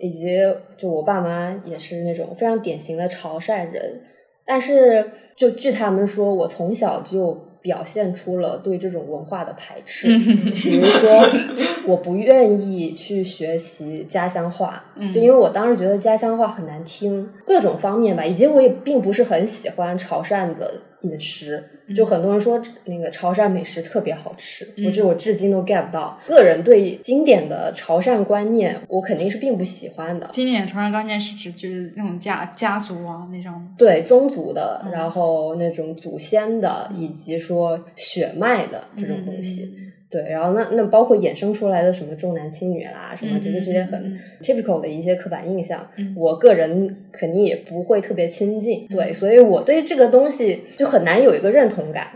[0.00, 0.40] 以及
[0.76, 4.00] 就我爸妈也是那种非常典型的潮汕人。
[4.44, 10.06] 但是就据他们说，我从小就表现出了对这种文化的排斥，
[10.54, 11.26] 比如说
[11.86, 21.64] 我不愿意去学习家乡话，就因为我当时觉得家乡话很难听，各种方面吧，以及我也并不是很喜欢潮汕的饮食。
[21.92, 26.18] 就很多人说那个潮汕美食特别好吃，我这我至今都 get 不到。
[26.26, 30.28] 个人对经典的潮汕观念，我肯定是并不喜欢的。
[30.32, 39.74] 经典潮汕观念是指就是那种家家族啊那种，对宗族的，然后那种祖先的，以及说血脉的这种东西。
[40.14, 48.86] 对，然后那那包括衍生出来的什么重男轻女啦，什么就是这些很 typical 的一些刻板印象，我个人肯定也不会特别亲近。
[48.86, 52.06] 对，所以我对这个东西就很难有一个认同感。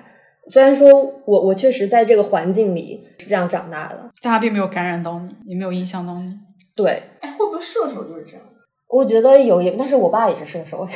[0.47, 6.33] 虽然说我我确实在这个环境里是这样长大的，大家并没有感染到你，也没有影响到你。
[6.77, 8.43] 对，哎，会不会射手就是这样？
[8.89, 10.87] 我觉得有，也但是我爸也是射手。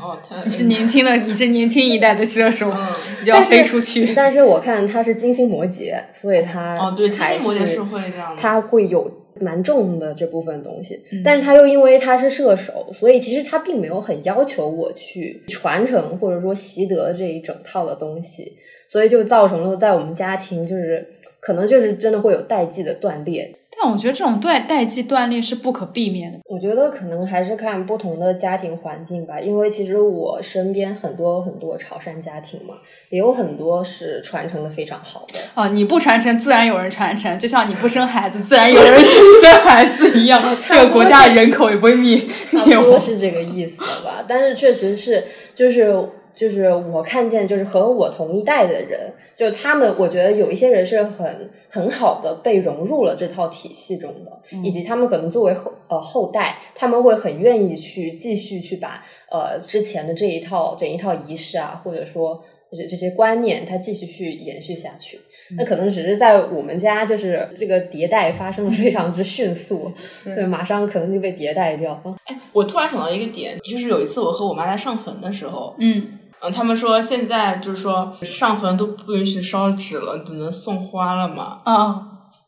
[0.00, 2.72] 哦， 他你是年轻的，你是年轻一代的射手，
[3.20, 4.12] 你就要飞出去。
[4.14, 8.40] 但是我看他是金星摩羯，所以他哦，对，金还星摩羯是是会这样的。
[8.40, 18.52] 他会有蛮重的这部分东西，嗯但是他又因为他是射手，所以其实他并没有很要求我去传承或者说习得这一整套的东西，
[18.88, 21.06] 所以就造成了在我们家庭就是
[21.38, 23.54] 可能就是真的会有代际的断裂。
[23.82, 26.38] 但我觉得这种代代际断裂是不可避免的。
[26.44, 32.74] 我觉得可能还是看不同的家庭环境吧，因为其实我身边很多很多潮汕家庭嘛，
[33.08, 35.40] 也有很多是传承的非常好的。
[35.54, 42.58] 啊，你不传承，自然有人传承，就像你不生孩子，自然有人去生孩子一样， 这个国家的人口也不会灭差。
[42.64, 44.24] 不多是这个意思吧。
[44.28, 45.96] 但是确实是，就是
[46.34, 65.20] 就是我看见，就是和我同一代的人，就他们，我觉得有一些人是很很好的被融入了这套体系中的，以及他们可能作为后呃后代，他们会很愿意去继续去把呃之前的这一套整一套仪式啊，或者说这这些观念，它继续去延续下去。
[65.56, 69.92] 那可能只是在我们家，就是这个迭代发生的非常之迅速，
[70.24, 72.00] 对，马上可能就被迭代掉。
[72.26, 81.60] 哎，我突然想到一个点，就是有一次我和我妈在上坟的时候，嗯，嗯，他们说现在就是说上坟都不允许烧纸了，只能送花了嘛。
[81.64, 82.02] 啊，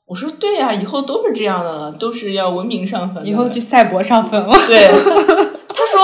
[0.06, 3.26] 我说对呀、以后都是这样的了，都是要文明上坟。
[3.26, 4.52] 以后去赛博上坟了。
[4.66, 6.00] 对，他说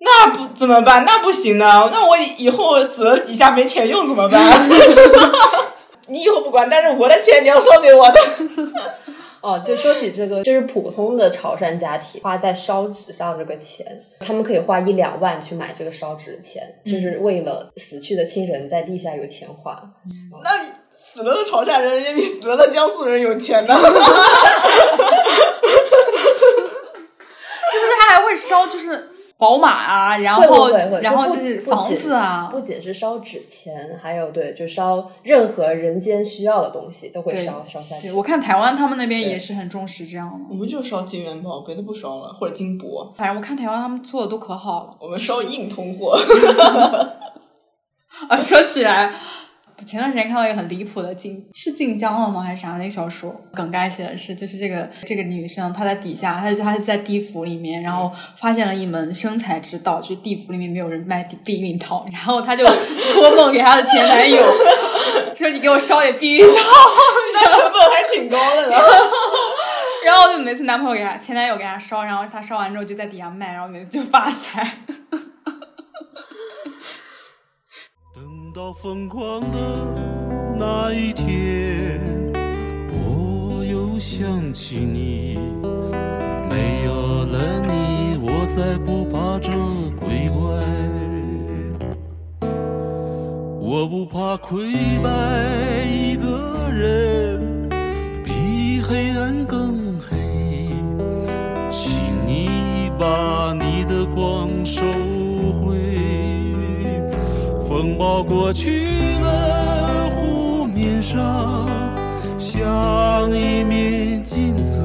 [0.00, 1.04] 那不怎么办？
[1.04, 4.42] 那不行呢，那我以后死了底下没钱用怎么办？
[6.12, 8.20] 你以后不管，但是我的钱你要烧给我的。
[9.40, 13.84] 哦，就说起这个，就是普通的潮汕家庭花在烧纸上这个钱，
[14.20, 19.82] 他们可以花一两万去买这个烧纸的钱，就是为了死去的亲人在地下有钱花。
[20.44, 23.74] 那死了的潮汕人也比死了的江苏人有钱呢。
[27.72, 28.66] 是不是他还会烧？
[28.68, 29.08] 就是。
[29.42, 30.70] 宝马啊，然后
[31.02, 38.12] 然后就是房子啊，不仅是烧纸钱，还有对，就烧任何人间需要的东西都会烧烧下去。
[38.12, 43.12] 我看台湾他们那边也是很重视这样的，我们就烧金元宝，别的不烧了，或者金箔。
[43.18, 46.16] 反正我看台湾他们做的都可好了，我们烧硬通货。
[48.28, 49.12] 啊，说起来。
[49.86, 64.42] 前段时间看到一个很离谱的晋是晋江了吗还是啥那个小说，梗概写的是就是这个这个女生她在底下，她她是在地府里面，然后发现了一门生财之道，就是地府里面没有人卖避孕套，然后她就托梦给她的前男友，
[65.36, 66.54] 说你给我烧点避孕套，
[67.34, 68.76] 那成本还挺高的呢。
[70.04, 74.78] 然后就每次男朋友给她前男友给她烧，然后她烧完之后就在底下卖，然后每次就发财。
[78.54, 79.56] 到疯狂的
[80.58, 81.98] 那一天，
[82.90, 85.38] 我又想起你。
[86.50, 89.48] 没有了你，我再不怕这
[89.98, 90.42] 鬼怪。
[93.58, 97.70] 我不怕溃败一个人，
[98.22, 100.14] 比黑暗更黑。
[101.70, 101.90] 请
[102.26, 104.82] 你把你的光收。
[107.92, 111.68] 风暴过去了，湖面上
[112.38, 114.80] 像一面镜子，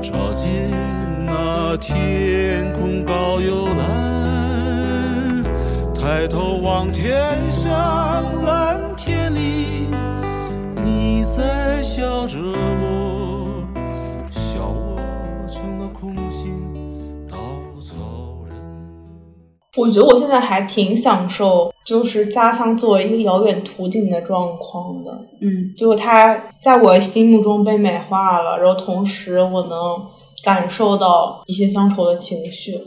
[0.00, 0.70] 照见
[1.26, 5.42] 那天空高又蓝。
[5.92, 9.88] 抬头望天上蓝天里，
[10.80, 13.66] 你在笑着我，
[14.30, 16.54] 笑我成了空心。
[19.76, 25.10] 我觉得我现在还挺享受，就是家乡作为一个遥远途径的状况的。
[25.40, 30.06] 嗯，就它在我心目中被美化了，然后同时我能
[30.44, 32.78] 感受到一些乡愁的情绪。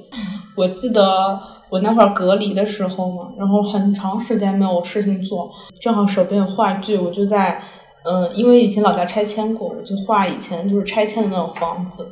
[0.55, 1.39] 我记得
[1.71, 7.59] 我那会儿隔离的时候嘛，然后很长时间没有事情做，正好手边有话剧，我就在
[8.03, 12.07] 嗯，因为以前老家拆迁过，我就画以前就是拆迁的那种房子。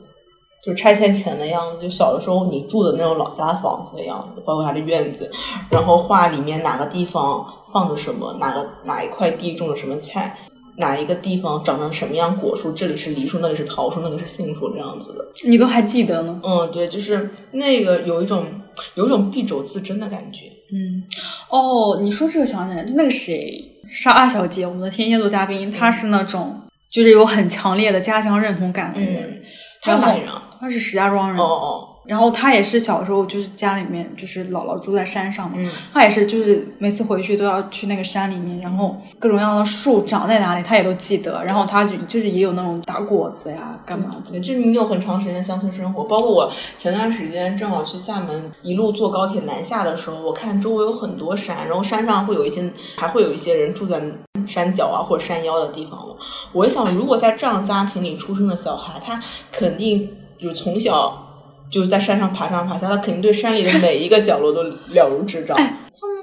[0.69, 5.29] 就拆迁前的样子，就小的时候你住的那种老家房子的样子，包括它的院子，
[5.71, 10.38] 然后画里面哪个地方放着什么，哪个哪一块地种了什么菜，
[10.77, 15.25] 哪一个地方长成什么样果树，这里是梨树，那里是桃树，那里是杏树，这样子的。
[15.43, 16.39] 你都还记得呢？
[16.43, 18.45] 嗯，对，就是那个有一种
[18.93, 20.45] 有一种敝帚自珍的感觉。
[20.71, 21.01] 嗯，
[21.49, 29.41] 哦，你说这个想起来，那个谁，沙二小姐，我们的天蝎座嘉宾，她是那种就是有很强烈的家乡认同感的人。
[29.82, 30.43] 他哪人啊？
[30.59, 31.37] 他是石家庄人。
[31.37, 31.85] 哦哦。
[32.05, 35.57] 然后他也是小时候就是家里面就是姥姥住在山上嘛。
[35.57, 35.69] 嗯。
[35.93, 41.43] 他也是就是每次回去都要去那个山里面，然后各种各样的树长在哪里他也都记得。
[41.43, 44.39] 然后他就就是也有那种打果子呀，干嘛的。
[44.39, 54.01] 就是你有很长时间乡村生活，包括我前段时间正好去厦门，一路坐高铁南下的时候，我看周围有很多山，然后山上会有一些还会有一些人住在
[54.47, 56.15] 山脚啊或者山腰的地方嘛。
[56.53, 60.09] 我一想，如果在这样家庭里出生的小孩，他肯定。
[60.39, 61.25] 就从小
[61.69, 65.56] 就是在山上爬上爬下，他肯定对山里的每一个角落都了如指掌。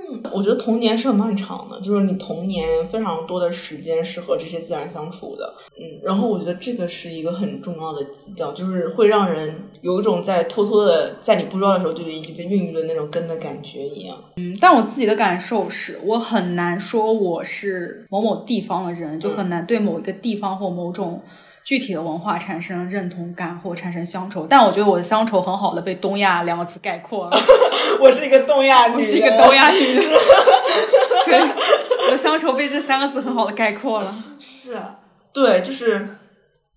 [0.09, 5.55] 嗯，我觉得童年是很漫长的，就是你童年非常多的时间是和这些自然相处的。
[5.79, 14.17] 嗯，然后我觉得这个是一个很重要的基调，就是会让人有一种在偷偷的在你不知道的时候就已经在孕育的那种根的感觉一样。
[14.37, 21.23] 嗯，但我自己的感受是我很难说我是某某地方的人，就很难对某一个地方或某种。
[21.67, 27.37] 具体的文化产生认同感或产生乡愁，但我觉得我的乡愁很好的被“东亚”两个字概括了。
[28.01, 29.97] 我是一个东亚女，我是一个东亚女。
[31.25, 31.41] 对，
[32.07, 34.15] 我的乡愁被这三个字很好的概括了。
[34.39, 34.79] 是，
[35.33, 36.09] 对，就是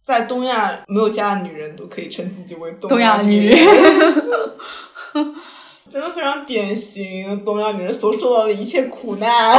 [0.01, 3.59] 在东亚没有家的女人都可以称自己为东亚女人。
[5.91, 9.55] 真的非常典型，东亚女人所受到的一切苦难，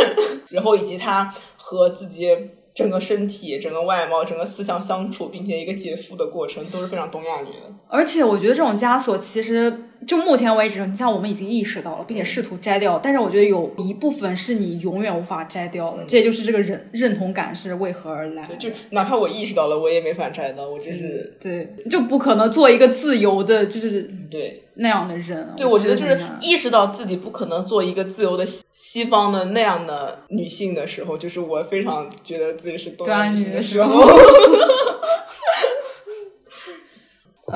[0.50, 2.28] 然后以及她和自己。
[2.74, 7.72] 整个身体、整个外貌、整个思想相处，并且一个结束的过程，都是非常东亚女的。
[7.88, 18.42] 而且我觉得这种枷锁其实就目前为止，你像我们已经意识到了，并且试图摘掉，但是我觉得有一部分是你永远无法摘掉的，这也就是这个认认同感是为何而来。
[18.58, 25.52] 就哪怕我意识到了，我也没法摘到，我就是对，就不可能做一个自由的，就是对那样的人。
[25.56, 34.02] 对，我觉得就是意识到自己不可能做一个自由的西西方的那样的女性的时候，就是我非常觉得自己是东亚女性的时候。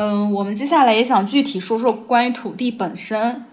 [0.01, 3.45] 嗯，我们接下来也想具体说说关于土地本身。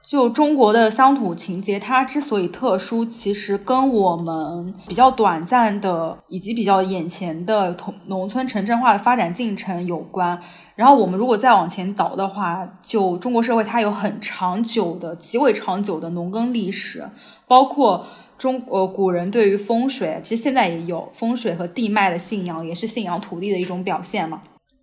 [0.00, 10.40] 就中国的乡土情节，它之所以特殊，其实跟我们比较短暂的以及比较眼前的同农村城镇化的发展进程有关。
[10.76, 17.10] 然后我们如果再往前倒的话，就中国社会它有很长久的、极为长久的农耕历史，
[17.48, 18.06] 包括
[18.38, 24.40] 中呃古人对于风水，其实现在也有风水和地脉的信仰，也是信仰土地的一种表现嘛。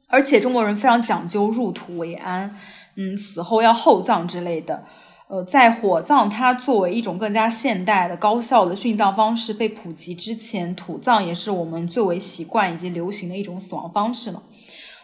[0.07, 2.55] 而且中国人非常讲究入土为安，
[2.95, 4.83] 嗯，死后要厚葬之类的。
[5.27, 14.43] 呃，在火葬它作为一种更加现代的、高效的殉葬方式被普及之前，土葬也是我们最为习惯以及流行的一种死亡方式嘛。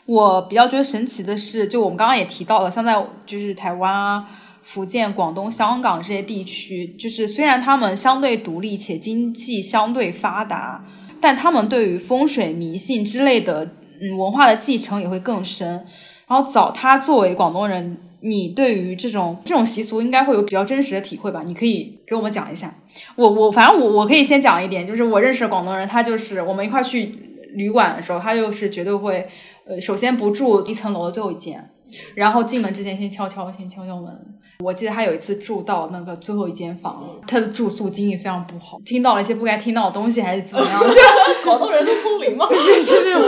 [0.06, 4.28] 我比较觉得神奇的是，就我们刚刚也提到了，像在就是台湾啊、
[4.62, 10.86] 福建、广东、香港这些地区，就是虽然他们相对独立且经济相对发达，
[11.20, 13.68] 但他们对于风水迷信之类的
[14.02, 15.86] 嗯文化的继承也会更深。
[16.28, 17.97] 然后早他作为广东人。
[18.24, 21.41] 你对于这种这种习俗应该会有比较真实的体会吧？
[21.43, 22.72] 你可以给我们讲一下。
[23.16, 27.12] 我我反正我我可以先讲一点，就是我认识的广东人，他就是我们一块去
[27.56, 29.28] 旅馆的时候，他就是绝对会，
[29.66, 31.68] 呃，首先不住一层楼的最后一间，
[32.14, 34.16] 然后进门之前先敲敲先敲敲门。
[34.62, 40.82] 我记得他有一次住到那个最后一间房，他的住宿经历非常不好，听到了一些不该听到的东西，还是怎么样？
[41.43, 42.47] 广东人都通灵吗？
[42.86, 43.20] 真的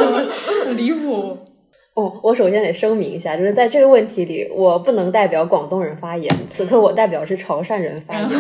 [0.66, 1.38] 很离谱。
[1.96, 6.28] 哦，我首先得声明一下，就是在这个问题里，我不能代表广东人发言。
[6.50, 8.28] 此刻我代表是潮汕人发言。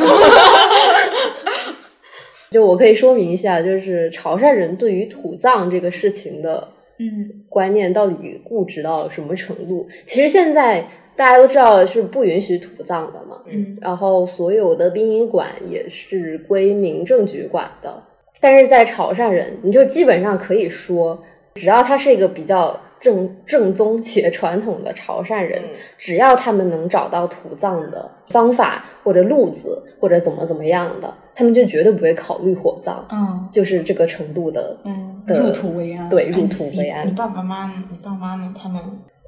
[2.49, 6.67] 就我可以说明一下，就是潮汕人对于土葬这个事情的
[6.99, 9.87] 嗯观念到底固执到什么程度？
[10.07, 18.03] 其实现在大家都知道是不允许土葬的嘛，嗯，然后所有的殡仪馆也是归民政局管的。
[18.39, 21.21] 但是在潮汕人，你就基本上可以说，
[21.55, 22.79] 只要他是一个比较。
[23.03, 25.61] 正正宗且传统的潮汕人，
[25.97, 33.05] 只要他们能找到土葬的方法或者路子或者怎么怎么样的，他们就绝对不会考虑火葬。
[33.11, 36.07] 嗯，就是这个程度的，嗯，的入土为安。
[36.07, 37.05] 对，入土为安。
[37.05, 38.53] 你爸爸妈妈，你爸妈呢？
[38.57, 38.81] 他们，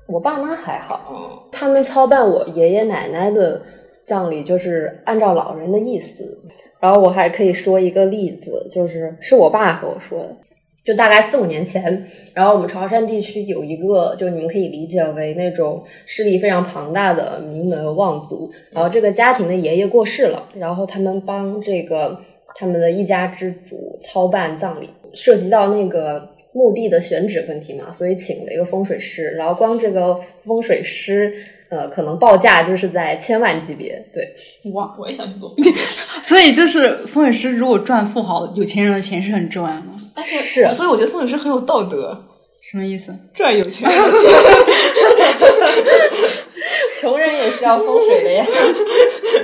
[0.08, 3.62] 我爸妈还好，他们操办我爷爷奶奶的
[4.06, 6.39] 葬礼，就是按照老人的意思。
[6.80, 10.36] 然后我还可以说一个例子，就是是我爸和我说的。
[10.84, 18.51] 就大概四五年前，然后我们潮汕地区有一个，就你们可以理解为那种势力非常庞大的名门望族。
[18.70, 22.16] 然后这个家庭的爷爷过世了，然后他们帮这个
[22.53, 29.26] 他们的一家之主操办葬礼，涉及到那个墓地的选址问题嘛，所以请了一个风水师。
[29.38, 31.32] 然后光这个风水师。
[31.68, 34.24] 呃，可能报价就是在千万级别，对，
[34.72, 35.51] 哇，我也想去做。
[36.22, 42.24] 所以就是风水师如果赚富豪有钱人的钱是很赚的，但是是，所以我觉得风水师很有道德。
[42.62, 43.12] 什么意思？
[43.34, 44.32] 赚有钱人的钱，
[47.01, 48.45] 穷人也需要风水的呀。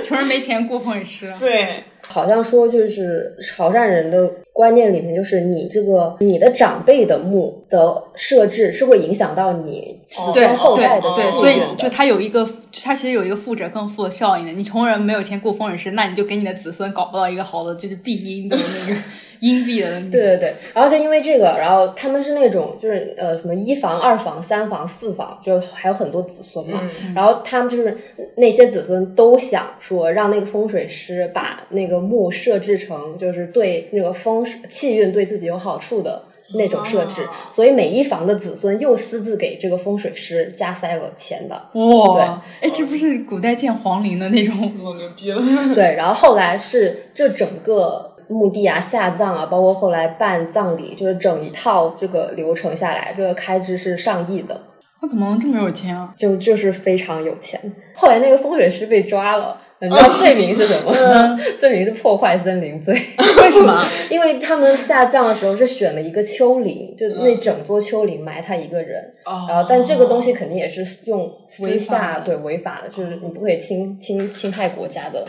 [0.04, 11.60] 穷人没钱雇风水师，对，好像说就是潮汕人的观念里面，就是你这个你的长辈的墓的设置是会影响到你子孙后代的对，气所以。
[11.78, 12.46] 就它有一个，
[12.84, 14.52] 它其实有一个富者更富的效应的。
[14.52, 19.00] 你穷人没有钱过风水师，那你就给你的子孙搞不到一个好的就是庇荫的那个
[19.42, 20.10] 阴币的那个。
[20.10, 26.80] 对对对，然后就因为这个，然后他们是那种就是呃什么一房、二房、三房、四房，就还有很多子孙嘛。
[27.14, 27.96] 然后他们就是
[28.36, 36.22] 那些子孙都想说让那个风水师把那个墓设置成就是对那个风水气运对自己有好处的
[36.54, 41.54] 那种设置，啊所以每一房的子孙又私自给这个风水师加塞了钱的。
[41.80, 44.54] 哇，哎，这不是古代建皇陵的那种？
[44.84, 45.74] 我牛逼了。
[45.74, 54.60] 对，然后后来是这整个墓地啊、下葬啊，包括后来办葬礼，就是整一套这个流程下来，这个开支是上亿的，
[55.00, 56.12] 他怎么能这么有钱啊？
[56.16, 57.60] 就就是非常有钱。
[57.94, 59.60] 后来那个风水师被抓了。
[59.82, 60.94] 你知道罪名是什么？
[61.58, 62.94] 罪名是破坏森林罪。
[62.94, 63.84] 为什么？
[64.08, 69.02] 因为他们下葬的时候是选了一个丘陵，就那整座丘陵埋他一个人。
[69.24, 75.26] 哦然后，但这个东西肯定也是用私下对违法的，就是你不可以侵侵侵害国家的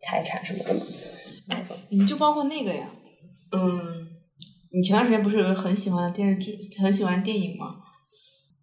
[0.00, 0.82] 财产什么的嘛。
[1.90, 2.86] 你就包括那个呀，
[3.52, 3.80] 嗯，
[4.72, 7.76] 你前段时间不是有个很喜欢的电视剧，很喜欢电影吗？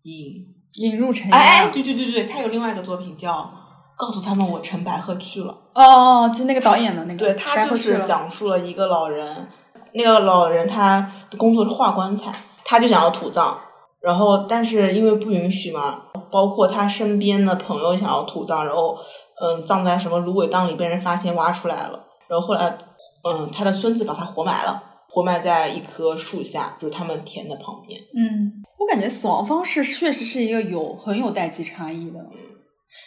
[0.03, 3.49] 引，引入尘哎哎，对对对对，他有另外一个作品叫
[3.97, 5.57] 告诉他们我陈白鹤去了。
[5.73, 9.47] 哦哦，就那个导演的那个，对他就是讲述了一个老人，
[9.93, 12.33] 那个老人他的工作是画棺材，
[12.65, 13.57] 他就想要土葬，
[14.01, 18.97] 然后但是因为不允许嘛，包括他身边的朋友想要土葬，然后
[19.41, 22.77] 嗯葬在什么芦苇荡里被人发现挖出来了，然后后来
[23.23, 27.99] 嗯他的孙子把他活埋了，活埋在一棵树下，就是他们田的旁边。
[27.99, 32.19] 嗯，我感觉死亡方式确实是一个有很有代际差异的。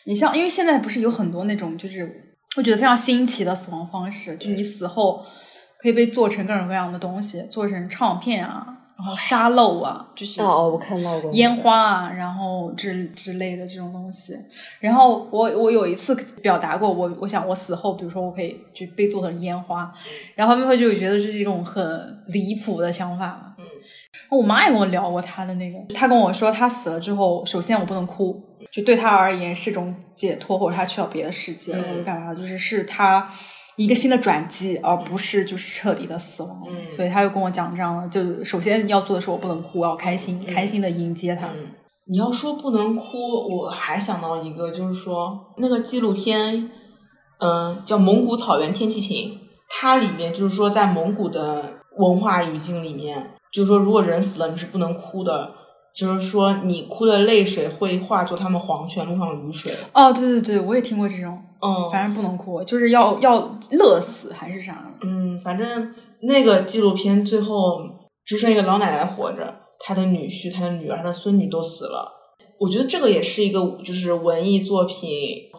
[0.06, 5.24] 你像，因为现在不是有很多那种就是我觉得非常新奇的死亡方式，就你死后
[5.80, 8.66] 可以被做成各种各样的东西，做成唱片啊，
[8.96, 14.34] 然后沙漏啊，就是哦，我看到过烟花啊，然后之之类的这种东西。
[14.80, 19.92] 然后我我有一次表达过，我我想我死后，比如说我可以就被做成烟花，
[20.34, 21.84] 然后他们会就觉得这是一种很
[22.28, 23.54] 离谱的想法。
[23.58, 23.64] 嗯，
[24.30, 28.42] 我妈也跟我聊过她的那个，她跟我说她死了之后，首先我不能哭，
[28.72, 33.30] 就对她而言是一种解脱，或者她去到别的世界，嗯我就感觉就是是她。
[33.76, 36.62] 一个新的转机，而不是就是彻底的死亡。
[36.68, 41.46] 嗯所以他就跟我讲这样的，就首先要做的是我不能哭，我要开心，开心的迎接他。
[41.48, 41.66] 嗯，
[42.06, 43.18] 你要说不能哭，
[43.56, 46.70] 我还想到一个，就是说那个纪录片，
[47.38, 49.30] 嗯、叫《蒙古草原天气晴》，
[49.68, 55.52] 它里面就是说在蒙古的文化语境里面，就是说如果人死了你是不能哭的，
[55.96, 59.74] 就是说你哭的泪水会化作他们黄泉路上的雨水。
[59.94, 64.92] 哦，对对对，我也听过这种，嗯，反正不能哭，就是要要乐死还是啥？
[65.00, 67.80] 嗯，反正那个纪录片最后
[68.26, 72.12] 只剩一个老奶奶活着，她的女婿、她的女儿、她的孙女都死了。
[72.60, 75.08] 我觉得这个也是一个就是文艺作品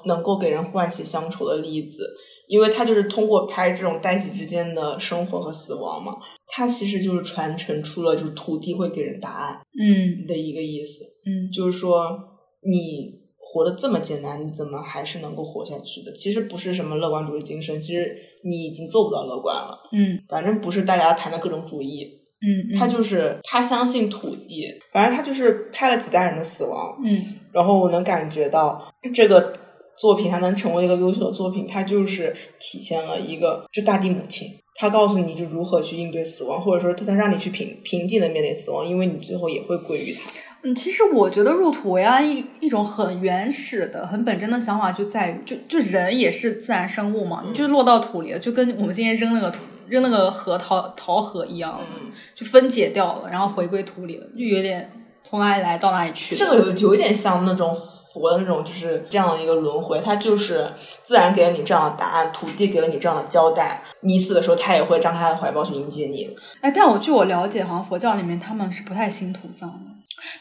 [0.05, 2.07] 能够给人唤起乡愁的例子，
[2.47, 6.13] 因为它就是通过拍这种代际之间的生活和死亡嘛，
[6.47, 12.17] 它其实就是传承出了就是土地会给人答案嗯的一个意思，嗯就是说
[12.61, 16.11] 你活得这么简单，你怎么还是能够活下去的？
[16.13, 19.77] 其实不是什么乐观主义精神，其实你已经做不到乐观了。
[19.93, 22.05] 嗯反正不是大家谈的各种主义，
[22.41, 29.51] 嗯，他就是他相信土地，反正他就是拍了几代人的死亡，嗯然后我能感觉到这个
[29.97, 40.31] 作品它能成为一个优秀的作品，它就是体现了一个就大地母亲，它告诉你就如何去应对死亡，或者说它能让你去平平静的面对死亡，因为你最后也会归于它。
[40.63, 54.91] 嗯，其实我觉得入土为安一一种很原始的、很本真的想法就在于，就就人也是自然生物嘛，你就落到土里了，就跟我们今天扔那个土扔那个核桃桃核一样，嗯就分解掉了，然后回归土里了，就有点
[55.27, 56.35] 从哪里来到哪里去。
[56.35, 60.65] 这个有有点像那种佛的那种，就是这样的一个轮回，它就是
[61.03, 66.29] 自然给了你这样的答案，土地给了你这样的交代，你死的时候，他也会张开他的怀抱去迎接你。
[66.61, 69.91] 哎，但我据我了解，好像佛教里面他们是不太信土葬的。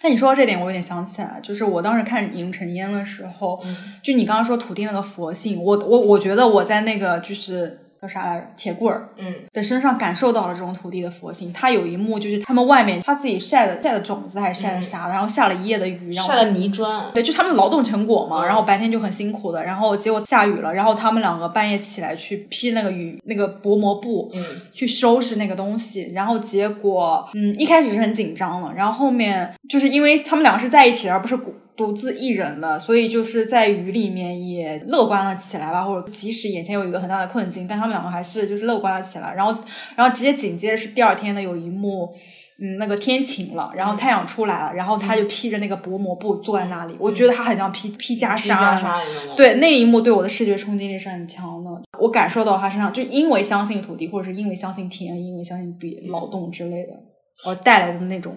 [0.01, 3.61] 但你说到这点，我有点想起来，就是我当时看《影尘烟》的时候，
[4.03, 9.35] 就你刚刚说土地那个佛性，我我我觉得我在那个就是叫啥来着，铁棍儿嗯。
[9.53, 11.53] 的身上感受到了这种土地的佛性。
[11.53, 18.47] 他有一幕就是他们外面他自己晒的晒的种子还是晒的啥的，然后下了一夜的雨，然后晒了泥砖，对，就他们的劳动成果嘛，嗯。
[18.47, 24.45] 然后白天就很辛苦的，然后结果下雨了，然后他们两个半夜起来去披那个雨那个薄膜布，嗯。
[24.73, 39.57] 去收拾那个东西，然后结果，嗯，一开始是很紧张的，然后后面就是因为他们两个是在一起的，而不是孤独自一人了，所以就是在雨里面也乐观了起来吧，或者即使眼前有一个很大的困境，但他们两个还是就是乐观了起来，然后，
[39.95, 42.13] 然后直接紧接着是第二天的有一幕。
[42.59, 48.91] 嗯，那个天晴了，然后太阳出来了，然后他就披着那个薄膜布坐在那里，我觉得他很像披披袈裟。
[49.37, 51.71] 对那一幕对我的视觉冲击力是很强的，
[52.01, 56.95] 我感受到他身上就因为相信土地，或者是因为相信天，因为相信比劳动之类的，
[57.45, 58.35] 而带来的那种，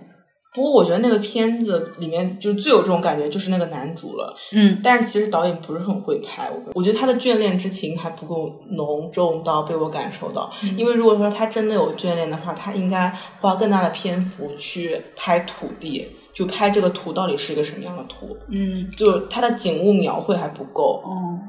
[0.53, 10.49] 不过我觉得那个片子里面就最有这种感觉就是那个男主了，嗯但是其实导演不是很会拍，我我觉得他的眷恋之情还不够浓重到被我感受到。
[10.75, 21.03] 因为如果说他真的有眷恋的话，他应该花更大的篇幅去拍土地，就拍这个土到底是一个什么样的土，嗯就他的景物描绘还不够。
[21.05, 21.39] 嗯，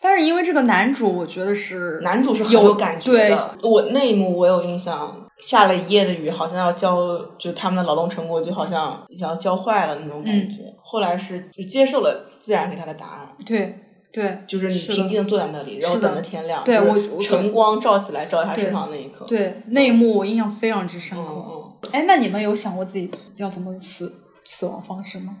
[0.00, 10.62] 但是因为这个男主，我觉得是男主是很有有感觉的，我那一幕我有印象，下了一夜的雨，好像要浇，就他们的劳动成果就好像想要浇坏了那种感觉。
[10.82, 13.78] 后来是就接受了自然给他的答案，对
[14.12, 16.78] 对就是你平静的坐在那里，然后等着天亮，对
[17.20, 21.30] 晨光照起来照在他对身上那一刻，对那一幕我印象非常之深刻。
[21.30, 21.44] 嗯
[21.82, 24.10] 嗯，哎，那你们有想过自己要怎么死
[24.44, 25.36] 死亡方式吗？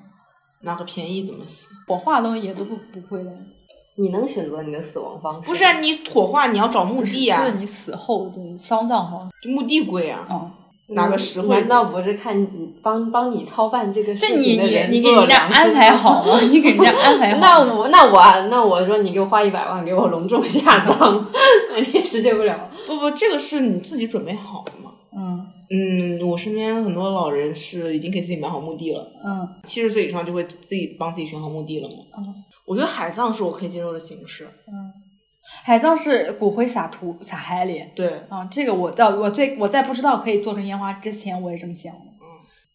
[0.62, 1.68] 哪个便宜怎么死？
[1.86, 3.30] 火化都也都不不会的，
[3.96, 5.46] 你能选择你的死亡方式？
[5.48, 9.32] 不是啊，你火化你要找墓地啊就是，你死后的丧葬方式。
[9.42, 10.26] 就墓地贵啊。
[10.30, 10.50] 嗯，
[10.88, 12.48] 哪个实惠难道不是看你
[12.82, 17.40] 帮帮你操办这个事这你情的你你给人家安排好了， 你给人家安排好。
[17.40, 21.26] 那我那我那我说你给我花一百万给我隆重下葬，
[21.70, 22.70] 那 你也实现不了。
[22.86, 24.90] 不不，这个是你自己准备好的嘛。
[25.16, 31.94] 嗯嗯，我身边很多老人是已经给自己买好墓地了，嗯七十岁以上就会自己帮自己选好墓地了嘛。
[32.18, 34.44] 嗯我觉得海葬是我可以接受的形式。
[34.66, 34.92] 嗯，
[35.64, 37.82] 海葬是骨灰撒土撒海里。
[37.94, 42.00] 对，啊，这个我到我最我在不知道可以做成烟花之前，我也这么想的，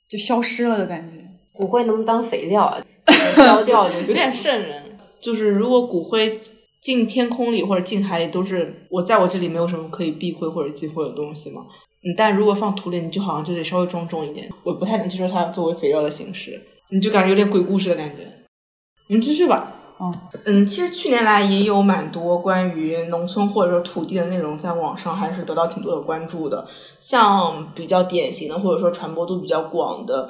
[0.10, 1.18] 就消失了的感觉。
[1.54, 2.82] 骨灰能不能当肥料啊？
[3.36, 4.08] 烧掉就行。
[4.08, 4.98] 有点瘆人。
[5.20, 6.40] 就是如果骨灰
[6.82, 11.62] 进天空里或者进海里，都是我在我这里没有什么可以避讳或者忌讳的东西嘛。
[12.04, 14.50] 嗯，但如果放土里，你就好像就得稍微庄重一点。
[14.64, 18.24] 我不太能接受它作为肥料的形式，你就感觉有点鬼故事的感觉。
[19.10, 19.76] 我们继续吧。
[20.04, 20.14] 嗯
[20.46, 26.66] 嗯，其实去年来也有蛮多关于农村或者说土地的内容，在网上还是得到挺多的关注的。
[27.00, 30.28] 像比较典型的，或者说传播度比较广的，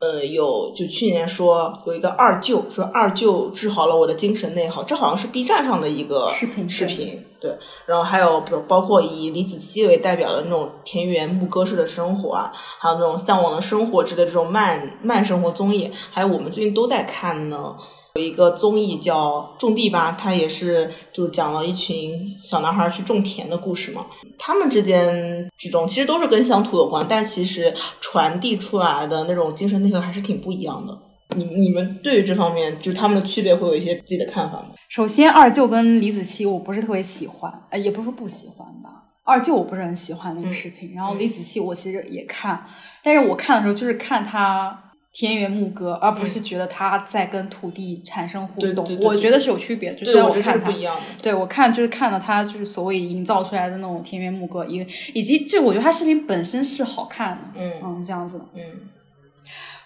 [0.00, 7.56] 呃，有就去年说有一个二舅说二舅治好了我的精神内耗，这好像是 B 站上的一个视频视频对。
[7.86, 12.50] 然后还有包包括以李子柒为代表的那种田园牧歌式的生活啊，
[12.80, 17.76] 还有那种向往的生活之类的这种慢慢生活综艺，还有我们最近都在看呢。
[18.14, 24.04] 有一个综艺叫《种地吧》，它也是就是讲了一群小男孩去种田的故事嘛。
[24.38, 30.98] 他们之间这种其实都是跟乡土有关，但其实传递出来的那种精神内核还是挺不一样的。
[31.34, 34.68] 你你们对于这方面，就是他们的区别，会有一些自己的看法吗？
[34.90, 38.90] 首先，二舅跟李子柒我不是特别喜欢，呃，也不是说不喜欢吧。
[39.24, 42.66] 二舅我不是很喜欢那个视频，然后李子柒我其实也看，
[43.02, 44.78] 但是我看的时候就是看他
[45.12, 48.98] 田园牧歌，而不是觉得他在跟土地产生互动。
[49.02, 50.96] 我觉得是有区别的，就对，虽然我看他这是不一样。
[51.22, 58.62] 对，我看就是看了他就是所谓营造出来的那种田园牧歌，因为以及就我觉得他视频本身是好看的，嗯嗯，这样子的，嗯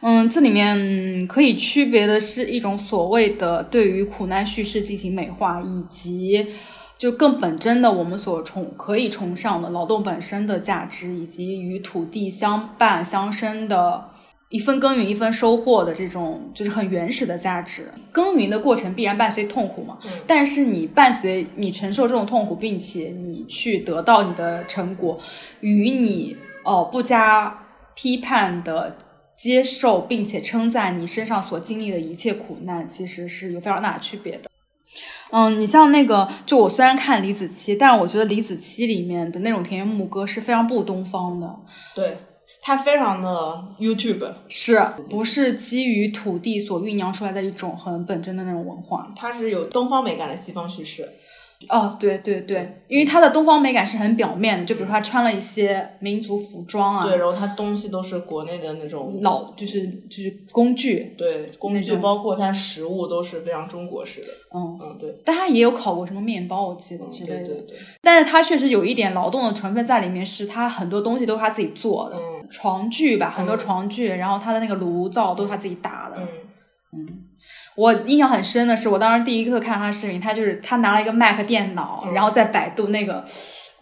[0.03, 6.47] 嗯，这里面可以区别的是一种所谓的对于苦难叙事进行美化，以及
[6.97, 14.11] 就更本真的我们所崇可以崇尚的劳动本身的价值，以及与土地相伴相生的。
[14.49, 20.11] 一分耕耘一分收获的这种就是很原始的价值，耕耘的过程必然伴随痛苦嘛，嗯。
[20.27, 25.19] 但是你伴随你承受这种痛苦，并且你去得到你的成果，
[25.61, 28.97] 与你哦、呃不加批判的
[29.37, 34.51] 接受并且称赞你身上所经历的一切苦难，其实是有非常大的区别的。
[35.33, 41.53] 嗯，你像那个，就我虽然看李子柒，但我觉得李子柒里面的那种田园牧歌是非常不东方的，
[41.97, 42.17] 对，
[42.63, 49.13] 它非常的 YouTube，是不是基于土地所酝酿出来的一种很本真的那种文化？
[49.15, 51.09] 它是有东方美感的西方叙事。
[51.71, 64.29] 哦，对对对，因为它的东方美感是很表面的，就比如说他穿了一些民族服装啊，对，然后它东西都是国内的那种老就是就是工具，对工具，包括它食物都是非常中国式的。
[64.55, 67.47] 嗯，嗯，对，但他也有烤过什么面包，我记得嗯之类的。
[67.47, 73.59] 对对对，但是它确实有一点劳动的成分在里面，是他很多东西都是他自己做的，嗯床具吧，很多嗯。
[73.59, 76.17] 床具，然后他的那个炉灶都是他自己打的。
[76.93, 77.07] 嗯。
[77.77, 82.15] 我印象很深的是，我当时第一个看他视频，他就是他拿了一个 Mac 电脑，嗯。
[82.15, 83.25] 然后在百度那个。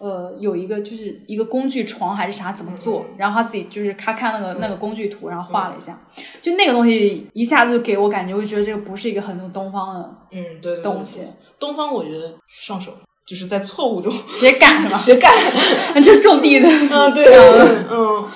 [0.01, 3.15] 呃，有一个就是一个工具床还是啥怎么做，嗯。
[3.17, 5.99] 然后他自己就是他看那个、那个工具图，然后画了一下，
[6.43, 11.21] 就那个东西一下子就给我感觉，我就觉得这个不是一个很东方的嗯，对东西，
[11.59, 12.93] 东方我觉得上手
[13.27, 14.13] 就是在错误中。
[14.29, 14.99] 直接干是吧？
[15.03, 15.33] 直接干。
[16.03, 17.25] 就种地的，嗯，对，
[17.89, 18.29] 嗯，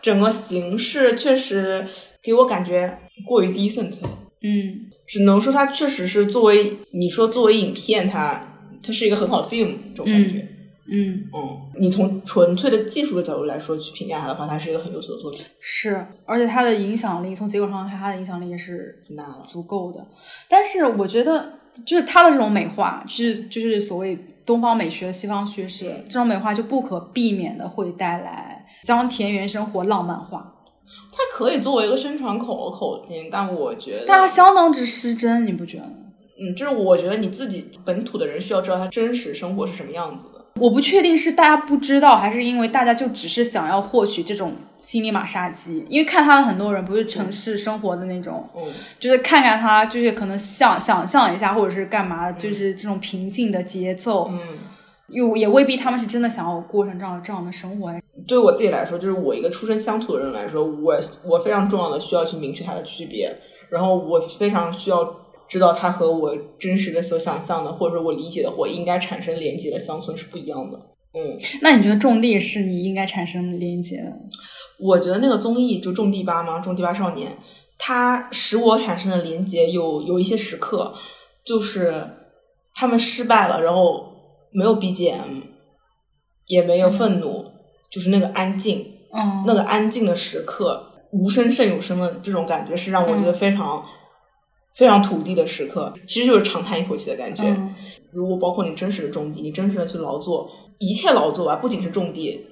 [0.00, 1.86] 整个形式确实
[2.22, 4.10] 给我感觉过于 decent 了。
[4.42, 10.46] 嗯只能说它确实是作为你说作为影片它，它是一个很好的 film 这种感觉。
[10.90, 19.46] 嗯，嗯，你从纯粹的技术的角度来说去评价它的话，它是一个很优秀的作品，是，而且它的影响力，从结果上看，它的影响力也是很大了。
[19.50, 20.06] 足够的。
[20.48, 28.57] 但是我觉得，就是它的这种美化，就是就是所谓东方美学、西方叙事，这种美化就不可避免的会带来
[28.88, 30.54] 将田园生活浪漫化，
[31.12, 35.90] 它可以作为一个宣传口口径，但我觉得，但它相当之失真，你不觉得吗？
[36.40, 40.42] 嗯，就是我觉得你自己本土的人需要知道他真实生活是什么样子的。
[40.58, 45.84] 我不确定是大家不知道，还是因为大家就只是想要获取这种心理马杀鸡。
[45.90, 54.40] 因为看他的很多人不是城市生活的那种，嗯，就是看看他，就是可能想想象一下，或者是干嘛，就是这种平静的节奏，嗯，
[55.08, 57.92] 又也未必他们是真的想要过上这样这样的生活。
[58.26, 63.34] 对我自己来说，就是我一个出身乡土的人来说，我我非常重要的需要去明确它的区别，
[63.70, 65.16] 然后我非常需要
[65.48, 70.78] 知道它和我真实的所想象的，或者说我理解的或应该产生连接的乡村是不一样的。
[71.14, 74.12] 嗯，那你觉得种地是你应该产生连接的？
[74.78, 77.30] 我觉得那个综艺就《种地吧》吗，《种地吧少年》，
[77.78, 79.70] 它使我产生了连接。
[79.70, 80.94] 有有一些时刻，
[81.44, 82.04] 就是
[82.74, 84.12] 他们失败了，然后
[84.52, 85.42] 没有 BGM，
[86.46, 87.44] 也没有愤怒，
[87.90, 93.84] 就是那个安静，嗯，那个安静的时刻，无声胜有声的这种感觉，是让我觉得非常、
[94.76, 95.92] 非常土地的时刻。
[96.06, 97.42] 其实就是长叹一口气的感觉。
[97.44, 97.74] 嗯
[98.10, 102.46] 如果包括你真实的种地，你真实的去劳作，一切劳作吧，不仅是种地，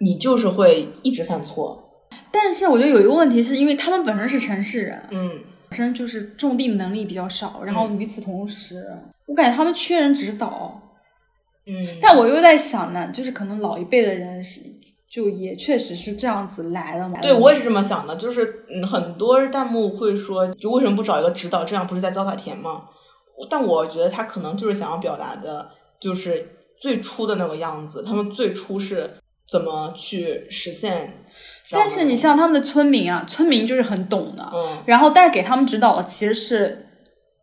[0.00, 1.88] 你就是会一直犯错。
[2.32, 5.30] 但是我觉得有一个问题，是因为他们本身是城市人，嗯，
[5.70, 8.84] 本身就是种地能力比较少，然后与此同时，
[9.26, 10.82] 我感觉他们缺人指导。
[11.66, 14.60] 嗯，但我又在想呢，就是可能老一辈的人是
[15.08, 17.18] 就也确实是这样子来的嘛。
[17.20, 21.64] 对我也是这么想的，就是嗯，很多弹幕会说，就为什么不找一个指导？
[21.64, 22.84] 这样不是在糟蹋田吗？
[23.50, 25.68] 但我觉得他可能就是想要表达的，
[26.00, 26.48] 就是
[26.78, 29.10] 最初的那个样子，他们最初是
[29.48, 31.24] 怎么去实现。
[31.70, 36.86] 但是你像他们的村民啊，村民就是很懂的，嗯然后但是给他们指导的其实是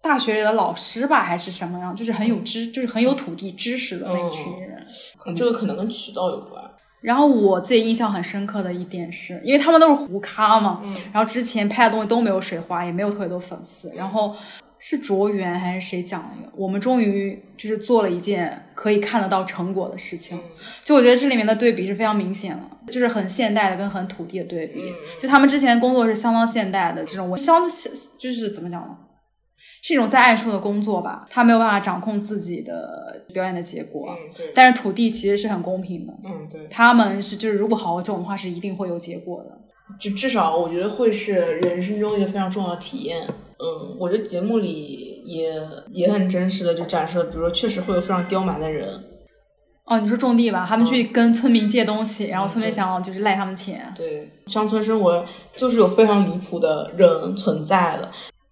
[0.02, 1.96] 大学里的老师吧，还是什么样？
[1.96, 4.86] 就是很有知，就是很有土地知识的那一群人。
[5.18, 6.64] 可能，这个可能跟渠道有关。
[7.02, 14.36] 然后我自己印象很深刻的一点是，因为他们都是胡咖嘛，嗯然后之前拍的东西都没有水花，也没有特别多粉丝，然后
[14.80, 20.38] 是卓源还是谁讲的一个，我们终于就是做了一件可以看得到成果的事情，
[20.84, 24.82] 就我觉得这里面的对比是非常明显的，就是很现代的跟很土地的对比，
[25.22, 27.62] 就他们之前工作是相当现代的这种，我相
[28.18, 28.98] 就是怎么讲呢？
[29.82, 39.58] 是一种在暗处的工作吧，他没有办法掌控自己的表演的结果，嗯，对，但是土地其实是很公平的，嗯对，他们是就是如果好好种的话，是一定会有结果的。
[40.00, 43.28] 就至少我觉得会是人生中一个非常重要的体验。
[43.28, 45.60] 嗯，我觉得节目里也
[45.92, 48.88] 也很真实的就展示了，比如说确实会有非常刁蛮的人，
[49.86, 53.92] 哦，你说种地吧，他们去嗯跟村民借东西，然后村民想要就是赖他们钱。
[53.96, 55.26] 对，乡村生活
[55.56, 58.08] 就是有非常离谱的人存在的。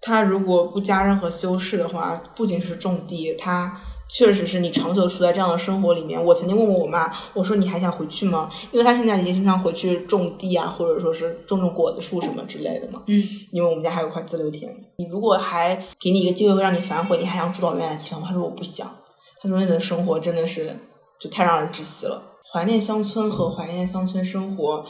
[0.08, 6.24] 他如果不加任何修饰的话，不仅是种地，他确实是你长久处在这样的生活里面。
[6.24, 8.49] 我曾经问过我妈，我说你还想回去吗？
[8.72, 13.03] 因为她现在已经经常回去种地啊，或者说是种种果子树什么之类的嘛。
[13.08, 14.74] 嗯，因为我们家还有块自留田。
[14.97, 18.28] 你如果还给你一个机会会让你反悔，你还想住到原来的地方吗？
[18.30, 18.88] 他说我不想。
[19.41, 20.74] 他说你的生活真的是
[21.20, 22.24] 就太让人窒息了。
[22.53, 24.86] 怀念乡村和怀念乡村生活，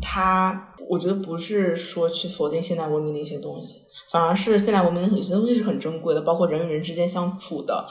[0.00, 3.80] 它我觉得不是说去否定现代文明的一些东西，
[4.14, 7.84] 反而是现代文明的有些东西是很珍贵的，包括人与人之间相处的，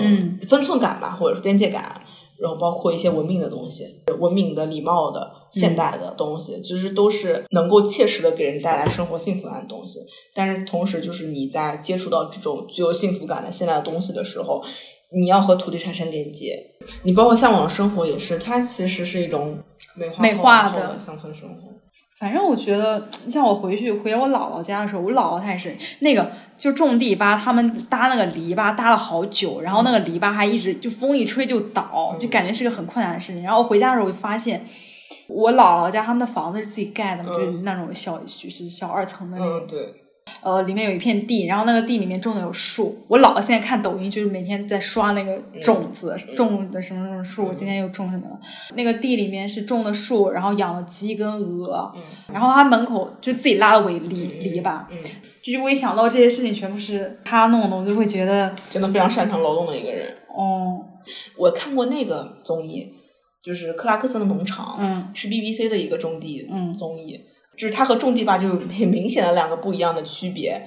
[0.00, 2.00] 嗯，分寸感吧，或者是边界感，
[2.38, 3.84] 然后包括一些文明的东西，
[4.18, 10.00] 文明的、礼貌的、现代的东西，其实都是能够切实的给人带来生活幸福感的东西。
[10.34, 14.64] 但是同时，就是你在接触到这种具有幸福感的现代的东西的时候，
[15.12, 16.56] 你要和土地产生连接。
[17.02, 19.58] 你包括向往的生活也是，它其实是一种
[19.94, 21.75] 美化美化后的乡村生活。
[22.18, 33.42] 反正我觉得，像我回去回我姥姥家的时候，我姥姥她也是那个就种地吧，他们搭那个篱笆搭了好久，然后那个篱笆还一直就风一吹就倒，就感觉是个很困难的事情。
[33.42, 34.64] 然后回家的时候我就发现，
[35.26, 39.94] 我姥姥家他们的房子是自己盖的嘛，嗯就是那种小就是小二层的那种嗯，对，
[40.42, 43.04] 呃，里面有一片地，然后那个地里面种的有树。
[43.08, 47.44] 我姥姥现在看抖音，就是每天在刷那个种子，种的什么什么树。
[47.46, 48.40] 我今天又种什么了？
[48.74, 52.02] 那个地里面是种的树，然后养了鸡跟鹅，嗯
[52.32, 54.84] 然后他门口就自己拉了围篱篱笆。
[54.90, 54.98] 嗯，
[55.42, 60.14] 就是我一想到这些事情全部是他弄的，我就会觉得，真的非常擅长劳动的一个人。
[60.28, 60.78] 哦，
[61.36, 62.92] 我看过那个综艺，
[63.42, 67.18] 就是克拉克森的农场，嗯是 BBC 的一个种地嗯综艺，
[67.56, 70.62] 就是它和种地吧就很明显的两个不一样的区别。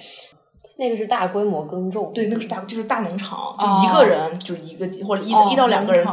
[0.78, 6.08] 那个是大规模耕种，对，那个是大就是大农场，就哦一个人、就是一个几或者一、哦一到两个人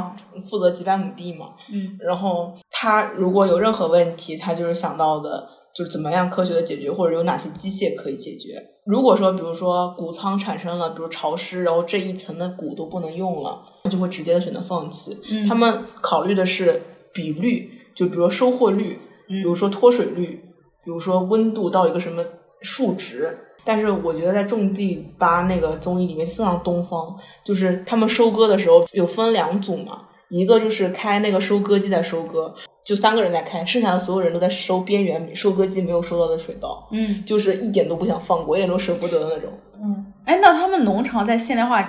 [0.50, 1.50] 负责几百亩地嘛。
[1.72, 8.60] 嗯然后他如果有任何问题，他就是想到的就是怎么样科学的解决，或者有哪些机械可以解决。
[8.84, 15.16] 如果说比如说谷仓产生了比如潮湿，然后这一层的谷都不能用了，他就会直接的选择放弃。
[15.30, 16.82] 嗯他们考虑的是
[17.14, 18.98] 比率，就比如说收获率，
[19.28, 20.45] 比如说脱水率，
[20.86, 22.24] 比如说温度到一个什么
[22.62, 23.36] 数值。
[23.68, 27.12] 但是我觉得在种地吧那个综艺里面非常东方，
[27.42, 39.52] 就是他们收割的时候有分两组嘛，一个就是开那个收割机在收割，就三个人在开，剩下的所有人都在收边缘收割机没有收到的水稻，嗯就是一点都不想放过，一点都舍不得的那种。
[39.82, 41.82] 嗯，哎，那他们农场在现代化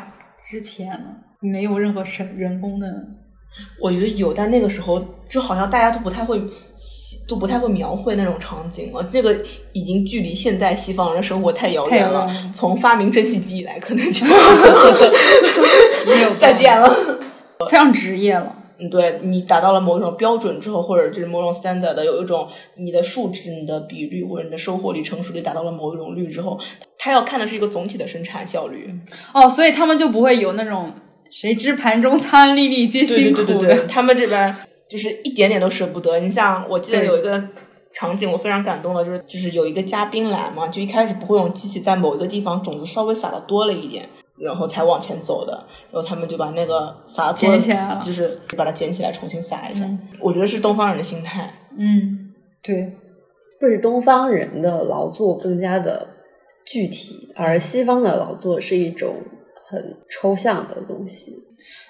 [0.44, 1.10] 之前呢，
[1.42, 2.88] 没有任何人人工的，
[3.80, 6.42] 我觉得有，但那个时候就好像大家都不太会，
[7.28, 9.08] 都不太会描绘那种场景了。
[9.12, 9.38] 这个
[9.74, 12.52] 已经距离现代西方人的生活太遥远了遥远了。
[12.54, 14.26] 从发明蒸汽机以来，可能就
[16.06, 16.90] 没有再见了。
[17.70, 18.56] 非常职业了。
[18.80, 26.60] 嗯，对你达到了某种标准之后，或者就是某种 standard 的有一种你的数值、你的比率或者你的收获率、成熟率达到了某一种率之后，
[26.96, 28.94] 他要看的是一个总体的生产效率。
[29.34, 30.94] 哦，所以他们就不会有那种
[31.32, 34.56] 谁知盘中餐，粒粒皆辛苦对对对对，他们这边
[34.90, 36.20] 就是一点点都舍不得。
[36.20, 37.42] 你像我记得有一个
[37.94, 44.08] 场景，我非常感动的，就是就是有一个嘉宾来嘛，就一开始不会用机器在某一个地方种子稍微撒的多了一点。
[44.40, 49.84] 然后才往前走的，然后他们就把那个撒多捡起来了就是把它捡起来重新撒一下。
[50.20, 52.94] 我觉得是东方人的心态，嗯，对，
[53.60, 56.10] 不是东方人的劳作更加的
[56.68, 59.16] 具体，而西方的劳作是一种
[59.70, 61.34] 很抽象的东西。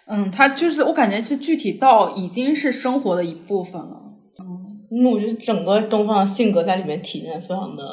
[0.07, 4.01] 嗯，他就是我感觉是具体到已经是生活的一部分了。
[4.39, 7.83] 嗯，我觉得整个东方的性格在里面体现得非常的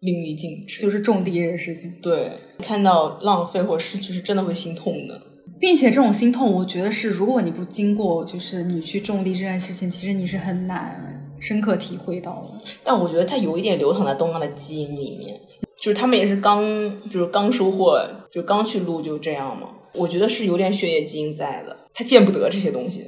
[0.00, 0.82] 淋漓尽致。
[0.82, 5.20] 就是种地这个事情，对，看到浪费或失去是真的会心痛的。
[5.58, 12.64] 并且这种心痛，我觉得是如果你不经过，就是你去种地这件事情，其实你是很难深刻体会到的。
[12.82, 15.40] 但我觉得它有一点流淌在东方的基因里面，
[15.82, 16.62] 就是他们也是刚
[17.10, 19.68] 就是刚收获，就刚去录就这样嘛。
[19.92, 23.04] 我觉得是有点血液基因在的，他见不得这些东西。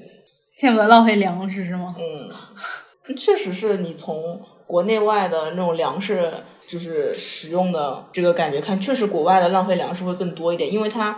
[0.58, 1.94] 见不得浪费粮食是吗？
[1.96, 6.28] 嗯，确实是你从国内外的那种粮食
[6.66, 11.16] 就是使用的这个感觉看，确实国外的浪费粮食会更多一点，因为它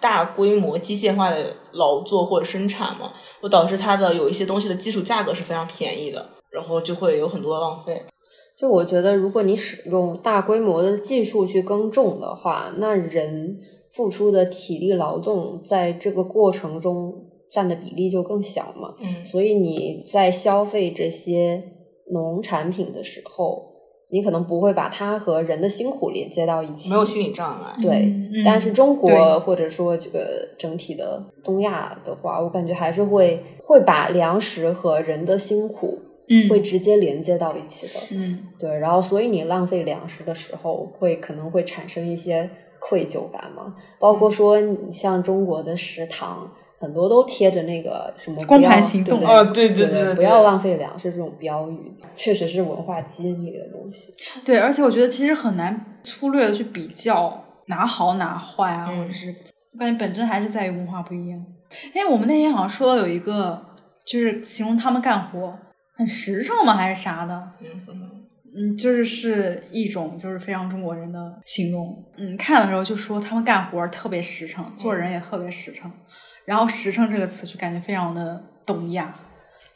[0.00, 8.02] 大规模机械化的劳作或者生产嘛，会导致它的有一些东西的基础价格是非常便宜的，然后就会有很多的浪费。
[8.56, 13.58] 就我觉得，如果你使用大规模的技术去耕种的话，那人
[13.92, 17.12] 付出的体力劳动在这个过程中
[17.50, 18.94] 占的比例就更小嘛。
[19.00, 21.62] 嗯所以你在消费这些
[22.12, 23.72] 农产品的时候，
[24.10, 27.74] 你可能不会把它和人的辛苦连接到一起，没有心理障碍。
[27.82, 28.12] 对，
[28.44, 35.98] 但是中国或者说这个整体的东亚的话，我感觉还是会会把粮食和人的辛苦
[36.28, 38.16] 嗯会直接连接到一起的。
[38.16, 42.48] 嗯对，然后所以你浪费粮食的时候，会可能会产生一些
[42.80, 43.74] 愧疚感嘛。
[43.98, 54.12] 包括说，你像中国的食堂，很多都贴着那个什么光盘行动啊哦对对对不要浪费粮食这种标语，确实是文化基因里的东西。
[54.44, 59.34] 对，而且我觉得其实很难粗略的去比较哪好哪坏啊，嗯或者是
[59.72, 61.44] 我感觉本质还是在于文化不一样。
[61.94, 63.60] 哎，我们那天好像说到有一个，
[64.06, 65.58] 就是形容他们干活
[65.96, 66.76] 很实诚吗？
[66.76, 67.50] 还是啥的？
[68.56, 72.04] 嗯就是是一种就是非常中国人的形容。
[72.16, 75.90] 嗯，看的时候就说他们干活特别实诚，做人也特别实诚。
[76.44, 79.14] 然后“实诚”这个词就感觉非常的东亚。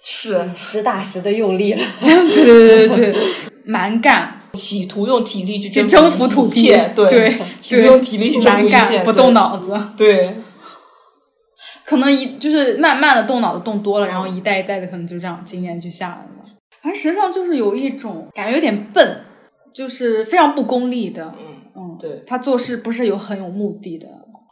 [0.00, 3.22] 是实打实的用力了， 对对对对对，
[3.66, 9.76] 蛮干，企图用体力去去征征服土，地，对，企图用体力去征服蛮一切，干，不动脑子。
[9.96, 10.34] 对。
[11.88, 16.44] 可能一就是慢慢的动脑子动多了，然后一代一代的可能就这样经验就下来了。
[16.82, 19.22] 反正实际上就是有一种感觉有点笨，
[19.72, 21.32] 就是非常不功利的。
[21.38, 24.06] 嗯，嗯，对，他做事不是有很有目的的。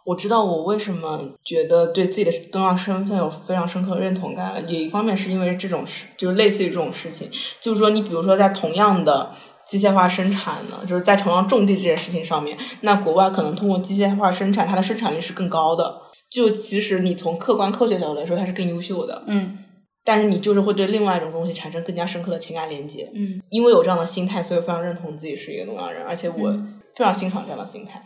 [0.07, 4.61] 我知道我为什么觉得对自己的东亚身份有非常深刻的认同感了。
[4.63, 7.29] 也一方面是因为这种事，就是类似于这种事情，
[7.61, 9.31] 就是说你比如说在同样的
[9.69, 16.06] 机械化生产呢，就是在同样种地这件事情上面，那国外可能通过机械化生产，它的生产力是更高的。
[16.31, 19.59] 就其实你从客观科学角度来说，它是更优秀的，嗯
[20.05, 23.11] 但是你就是会对另外一种东西产生更加深刻的情感连接。
[23.15, 28.01] 嗯因为有这样的心态，所以我非常认同自己是一个东亚人，而且我嗯非常欣赏这样的心态。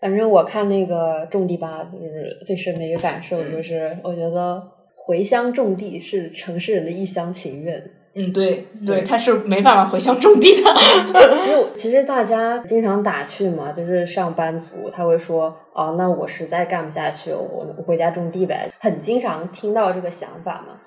[0.00, 4.62] 反正我看那个种地吧，就是最深的一个感受就是，我觉得
[4.96, 7.82] 回乡种地是城市人的一厢情愿。
[8.20, 10.70] 嗯，对对，他是没办法回乡种地的。
[11.46, 20.80] 因为其实大家经常打趣嘛，就是上班族他会说，哦，那我实在干不下去，我我回家种地呗，很经常听到这个想法嘛。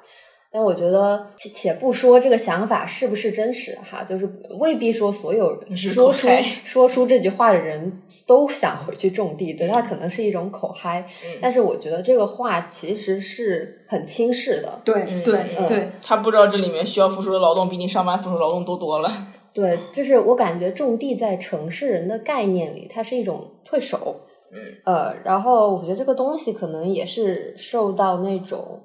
[0.54, 4.30] 但我觉得，且且不说这个想法是不是真实哈，就是
[4.60, 6.28] 未必说所有是说出
[6.66, 11.02] 说出这句话的人都想回去种地，对，他可能是一种口嗨。
[11.26, 19.10] 嗯但是我觉得这个话其实是很轻视的，对嗯对嗯对，他不知道这里面需要付出的劳动比你上班付出的劳动多多了。
[19.54, 24.16] 对，就是我感觉种地在城市人的概念里，它是一种退守。
[24.54, 28.82] 嗯，呃，然后我觉得这个东西可能也是受到那种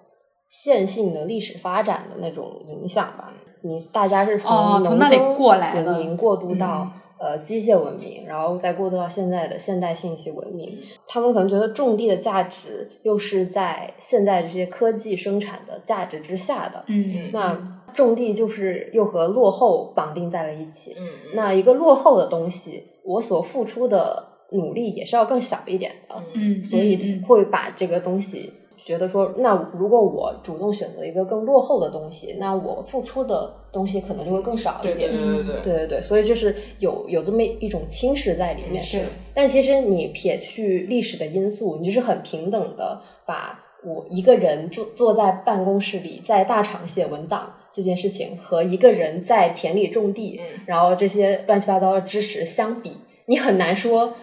[0.49, 3.32] 线性的历史发展的那种影响吧。
[3.62, 6.89] 你大家是从农哦从那里过来的文明过渡到、
[7.19, 10.79] 呃机械文明，然后再过渡到现在的现代信息文明。
[11.07, 16.85] 他们可能觉得种地的价值又是在现在这些科技生产的价值之下的。
[16.89, 20.95] 嗯那种地就是又和落后绑定在了一起。
[20.99, 28.53] 嗯那一个落后的东西，我所付出的努力也是要更小一点的，嗯，所以嗯会把这个东西
[28.87, 34.97] 觉得说，那如果我主动选择一个更落后的东西，那我付出的东西可能就会更少一点。
[34.97, 38.80] 对对对对，对对对，所以就是有有这么一种轻视在里面。
[38.80, 39.03] 是
[39.34, 52.93] 但其实你撇去历史的因素，你就是很平等的把我一个人坐坐在办公室里，在大厂写文档这件事情，和一个人在田里种地，嗯然后这些乱七八糟的知识相比，
[53.24, 54.14] 你很难说。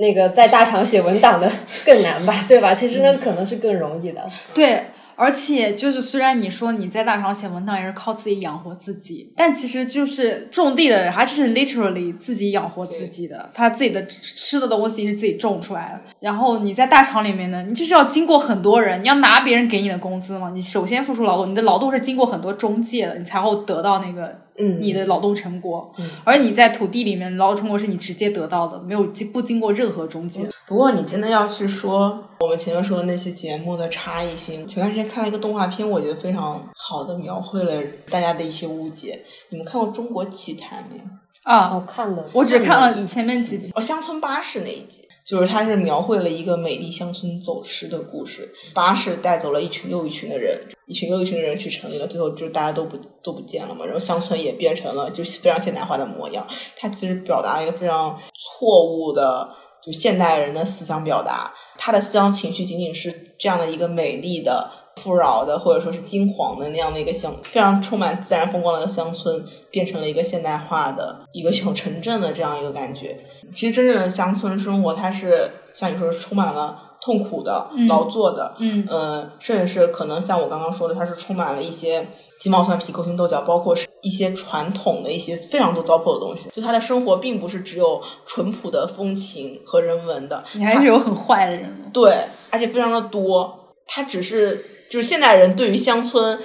[0.00, 1.50] 那个在大厂写文档的
[1.86, 2.74] 更难吧，对吧？
[2.74, 4.20] 其实那可能是更容易的。
[4.52, 16.00] 对，而且就是虽然你说你在大厂写文档也是靠自己养活自己，但其实就是种地的人还是 literally 自己养活自己的，他自己的吃吃的东西是自己种出来的。
[16.18, 25.92] 然后你在大厂里面呢，你就是要经过很多人，你要拿别人给你的工资嘛，你首先付出劳动，你的劳动是经过很多中介的，你才会得到那个嗯，你的劳动成果。
[25.98, 30.48] 嗯而你在土地里面，劳动成果是你直接得到的，没有经不经过任何中介。
[30.66, 39.20] 不过你真的要去说我们前面说的那些节目的差异性，前段时间看了一个动画片，我觉得非常好的描绘了大家的一些误解。
[39.50, 41.04] 你们看过《中国奇谭》没有？
[41.42, 43.70] 啊，我看的，我只看了以前面几集。
[43.74, 48.52] 哦，乡村巴士那一集，就是它是描绘了一个美丽乡村走失的故事。
[48.74, 53.84] 巴士带走了一群又一群的人，一群又一群的人去城里了，最后就大家都不都不见了嘛。
[53.84, 56.46] 然后乡村也变成了就非常现代化的模样。
[56.76, 59.48] 他其实表达了一个非常错误的。
[59.84, 73.16] 就现代人的思想表达，他的思想情绪仅仅是这样的一个美丽的、富饶的，或者说是金黄的那样的一个乡，非常充满自然风光的一个乡村，变成了一个现代化的一个小城镇的这样一个感觉。
[73.54, 82.06] 其实真正的乡村生活，它是像你说是充满了痛苦的、嗯劳作的，嗯呃，甚至是可能像我刚刚说的，它是充满了一些
[82.40, 86.48] 鸡毛蒜皮、勾心斗角，包括是一些传统的一些非常多糟粕的东西。
[86.54, 91.90] 就他的生活并不是只有淳朴的风情和人文的，你还是有很坏的人的。
[91.92, 93.60] 对，而且非常的多。
[93.86, 96.38] 他只是就是现代人对于乡村、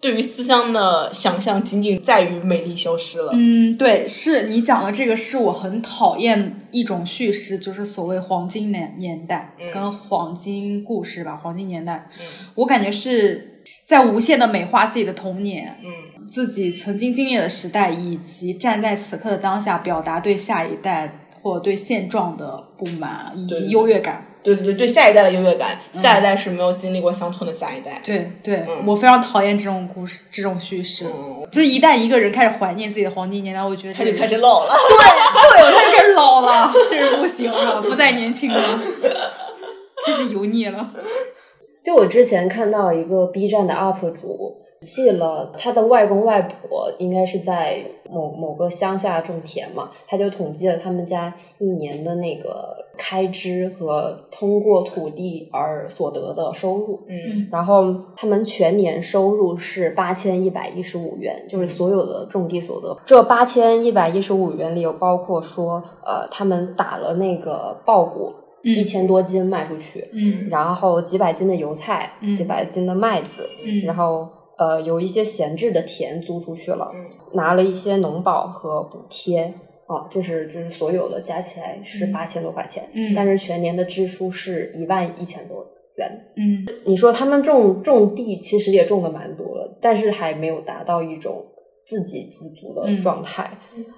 [0.00, 3.32] 对于思乡的想象，仅仅在于美丽消失了。
[3.34, 9.70] 嗯，对，是你讲的这个是我很讨厌一种叙事，就是所谓黄金年年代、嗯。
[9.72, 12.26] 跟黄金故事吧，黄金年代，嗯。
[12.56, 24.26] 我感觉是在无限的美化自己的童年，嗯，自己曾经经历的时代，以及站在此刻的当下，表达对下一代或对现状的不满以及优越感。
[24.26, 28.00] 对对对对对对，下一代的优越感，下一代是没有经历过乡村的下一代。
[28.04, 31.06] 对对、嗯我非常讨厌这种故事，这种叙事。
[31.06, 34.70] 嗯，就是一旦一个人开始怀念自己的黄金年代，我觉得他就开始老了。
[34.70, 38.80] 对，对，他就开始老了，这是不行了，不再年轻了，
[40.06, 40.92] 开始油腻了。
[41.84, 57.04] 就我之前看到一个 B 站的 UP 主记了他的外公外婆应该是在某某个乡下种田嘛，他就统计了他们家一年的那个开支和通过土地而所得的收入。
[57.08, 62.96] 嗯然后他们全年收入是八千一百一十五元，就是所有的种地所得。
[63.04, 68.32] 这八千一百一十五元里有包括说，呃，他们打了那个稻谷
[68.62, 74.28] 一千多斤卖出去，嗯然后几百斤的油菜，嗯几百斤的麦子，嗯然后
[74.58, 77.04] 呃有一些闲置的田租出去了，嗯
[77.34, 79.52] 拿了一些农保和补贴。
[79.88, 85.64] 哦，这是就是所有的加起来是嗯八千多块钱，嗯但是全年的支出是一万一千多
[85.96, 86.10] 元。
[86.36, 91.44] 嗯你说他们种种地其实也种的蛮多了，但是还没有达到一种
[91.86, 93.48] 自给自足的嗯状态。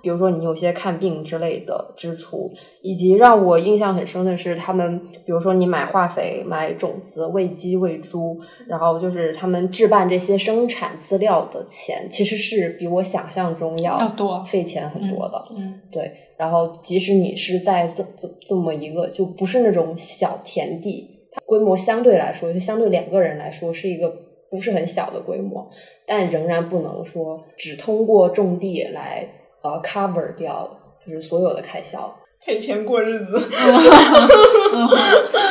[0.03, 15.43] 比如说你有些看病之类的支出，以及让我印象很深的是，他们比如说你买化肥、买种子、喂鸡、喂猪，然后就是他们置办这些生产资料的钱，其实是比我想象中要要多费钱很多的。
[15.57, 24.14] 嗯对，然后即使你是在这这这么一个就不是那种小田地，它规模相对来说，就相对两个人来说是一个
[24.51, 25.68] 不是很小的规模，
[26.07, 29.28] 但仍然不能说只通过种地来
[29.62, 30.68] 呃 cover 掉
[31.07, 32.14] 就是所有的开销。
[32.40, 33.38] 赔钱过日子，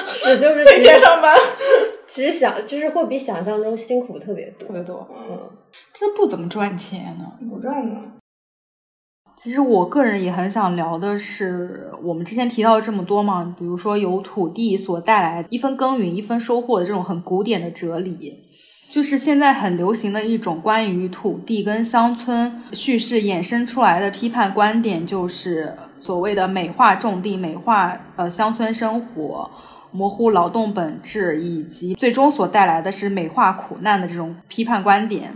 [0.07, 1.37] 是，就是 赔钱上班。
[2.07, 4.73] 其实想就是会比想象中辛苦特别多特。
[4.73, 5.37] 别多，嗯，
[5.93, 7.33] 这不怎么赚钱呢。
[7.49, 8.13] 不赚呢。
[9.35, 18.46] 其实我个人也很想聊的是，我们之前提到这么多嘛，比如说有土地所带来一分耕耘一分收获的这种很古典的哲理，
[18.89, 29.49] 就是现在很流行的一种关于土地跟乡村叙事衍生出来的批判观点，就是所谓的美化种地、美化呃乡村生活。
[29.89, 35.33] 模糊劳动本质，以及最终所带来的是美化苦难的这种批判观点。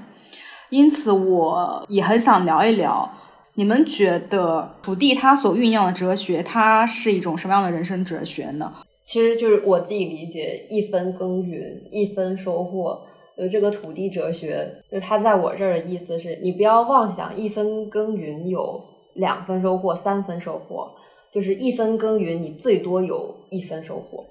[0.70, 3.10] 因此，我也很想聊一聊，
[3.56, 8.72] 你们觉得土地它所酝酿的哲学，它是一种什么样的人生哲学呢？
[9.06, 13.02] 其实就是我自己理解，一分耕耘一分收获。
[13.42, 18.80] 就这个土地哲学，就他在我这儿的意思是，你不要妄想一分耕耘有
[19.16, 20.88] 两分收获、三分收获，
[21.32, 24.24] 就是一分耕耘你最多有一分收获。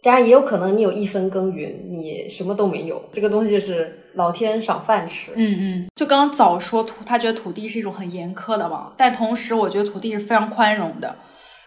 [0.00, 3.02] 当然也有可能你有一分耕耘，你什么都没有。
[3.12, 5.32] 这个东西是老天赏饭吃。
[5.34, 11.16] 嗯嗯，就刚刚早说土，他觉得土地是一种很严苛的嘛，但同时我觉得土地是非常宽容的。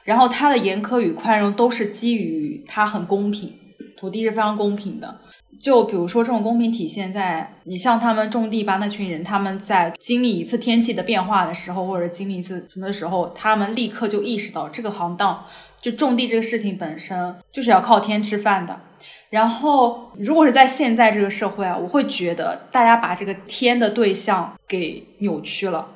[0.06, 3.52] 然后他的严苛与宽容都是基于他很公平，
[3.98, 5.20] 土地是非常公平的。
[5.62, 15.46] 就比如说这种公平体现在你像他们种地吧，那群人他们在经历一次天气的变化的时候，或者经历一次什么的时候，他们立刻就意识到这个行当
[15.80, 18.82] 就种地这个事情本身就是要靠天吃饭的。
[19.30, 25.88] 然后如果是在现在这个社会啊，我会觉得大家把这个天的对象给扭曲了。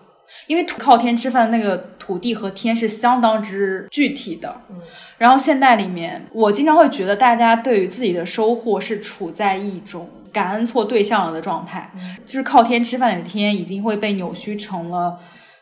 [0.47, 4.77] 因为土靠天吃饭的那个土地和天是相当之具体的，嗯，
[5.17, 11.91] 然后现代里面，我经常会觉得大家对于自己的收获是处在一种感恩错对象了的状态，
[12.25, 15.17] 就是靠天吃饭的天已经会被扭曲成了，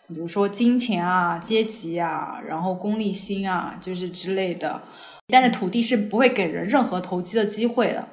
[0.08, 4.82] 比如说金钱啊、阶级啊，然后功利心啊，就是之类的。
[5.28, 8.06] 但是土地是不会给人任何投机的机会的，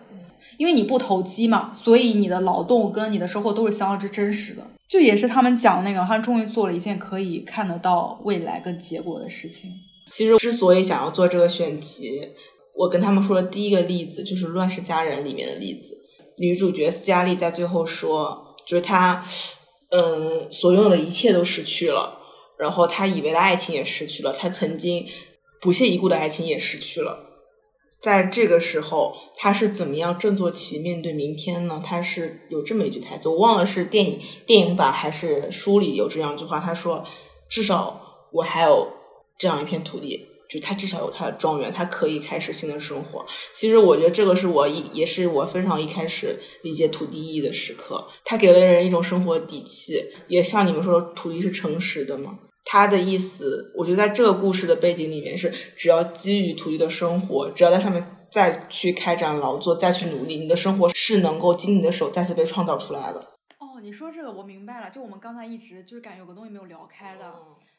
[0.61, 4.63] 因为你不投机嘛，所以你的劳动跟你的收获都是相当之真实的。
[4.87, 9.71] 就也是他们讲那个，他终于做了一件可以看得到未来跟结果的事情。
[10.11, 12.21] 其实之所以想要做这个选题，
[12.77, 15.97] 我跟他们说的第一个例子就是《乱世佳人》里面的例子。
[16.37, 19.25] 女主角斯嘉丽在最后说，就是她，
[19.89, 22.19] 嗯，所拥有的一切都失去了，
[22.59, 25.07] 然后她以为的爱情也失去了，她曾经
[25.63, 27.30] 不屑一顾的爱情也失去了。
[28.01, 31.83] 在这个时候，他是怎么样振作起面对明天呢？
[31.85, 36.59] 他是有这么一句台词，我忘了是电影电影版还是书里有这样一句话。
[36.59, 37.05] 他说
[37.51, 38.89] ：“至少我还有
[39.37, 48.09] 这样一片土地，就他至少有他的庄园，他可以开始新的生活。”其实我觉得这个是我一也是我非常一开始理解土地意义的时刻。
[48.25, 52.39] 他给了人一种生活底气，也像你们说，土地是诚实的嘛。
[52.73, 58.01] 他的意思，我觉得在这个故事的背景里面是，只要基于土地的生活，只要在上面
[58.31, 63.19] 再去开展劳作，再去努力，你的生活是能够经你的手再次被创造出来的。
[63.59, 67.25] 哦，你说这个我明白了，就我们刚才一直就是感觉有个东西没有聊开的，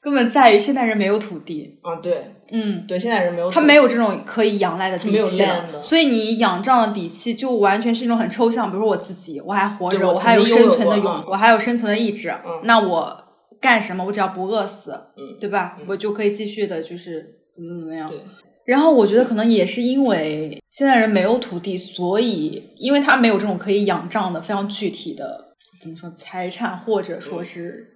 [0.02, 1.80] 根本在于现代人没有土地。
[1.84, 5.42] 啊，对，嗯，对，现代人没有，他没有这种可以仰赖的底没有气
[5.80, 8.70] 所以你仰仗的底气就完全是一种很抽象。
[8.70, 13.21] 比如说我自己，我还活着，对我还有生存的勇，我还有生存的意志，嗯那我
[13.62, 14.04] 干什么？
[14.04, 15.78] 我只要不饿死，嗯对吧？
[15.80, 17.24] 嗯我就可以继续的，就是
[17.56, 18.10] 怎么怎么样。
[18.10, 18.20] 对，
[18.66, 27.88] 然后我觉得可能也是因为现在人没有土地，所以因为他没有这种可以仰仗的非常具体的怎么说财产，或者说是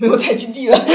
[0.00, 0.78] 没有采集地了。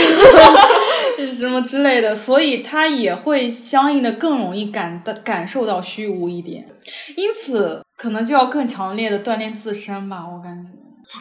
[1.32, 6.68] 什么之类的，所以他也会相应的更容易感的感受到虚无一点，
[7.16, 10.72] 因此可能就要更强烈的锻炼自身吧，我感觉。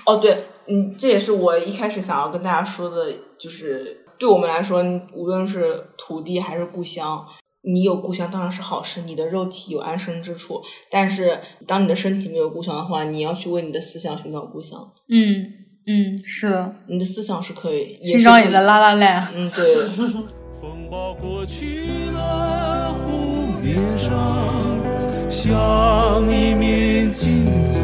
[0.07, 4.85] 哦，对，嗯，这也是我一开始想要跟大家说的，就是对我们来说，
[5.15, 7.27] 无论是土地还是故乡，
[7.63, 10.63] 你有故乡当然是好事，你的肉体有安身之处。
[10.91, 14.79] 但是当你的身体没有故乡的话，你要去为你的思想寻找故乡。
[15.09, 15.45] 嗯
[15.85, 19.27] 嗯，是的，你的思想是可以，也寻找你的拉拉链。
[19.35, 19.75] 嗯，对，
[20.61, 24.81] 风暴过去了，湖面上
[25.29, 27.77] 像一面镜子，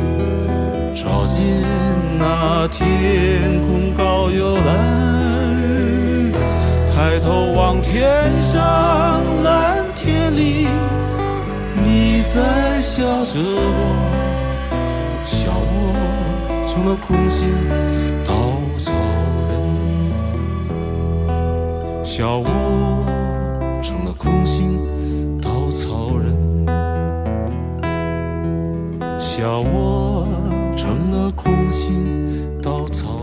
[1.00, 1.38] 照见
[2.18, 6.32] 那天空高又蓝。
[6.92, 8.60] 抬头望天上，
[9.44, 10.66] 蓝天里
[11.84, 13.94] 你在笑着我，
[15.24, 15.94] 笑我
[16.66, 17.48] 成了空心
[18.24, 18.92] 稻草
[19.48, 19.54] 人。
[22.02, 22.46] 笑我
[23.80, 24.80] 成了空心
[25.40, 26.34] 稻草人，
[29.16, 30.26] 笑我
[30.78, 33.17] 成了空心稻草。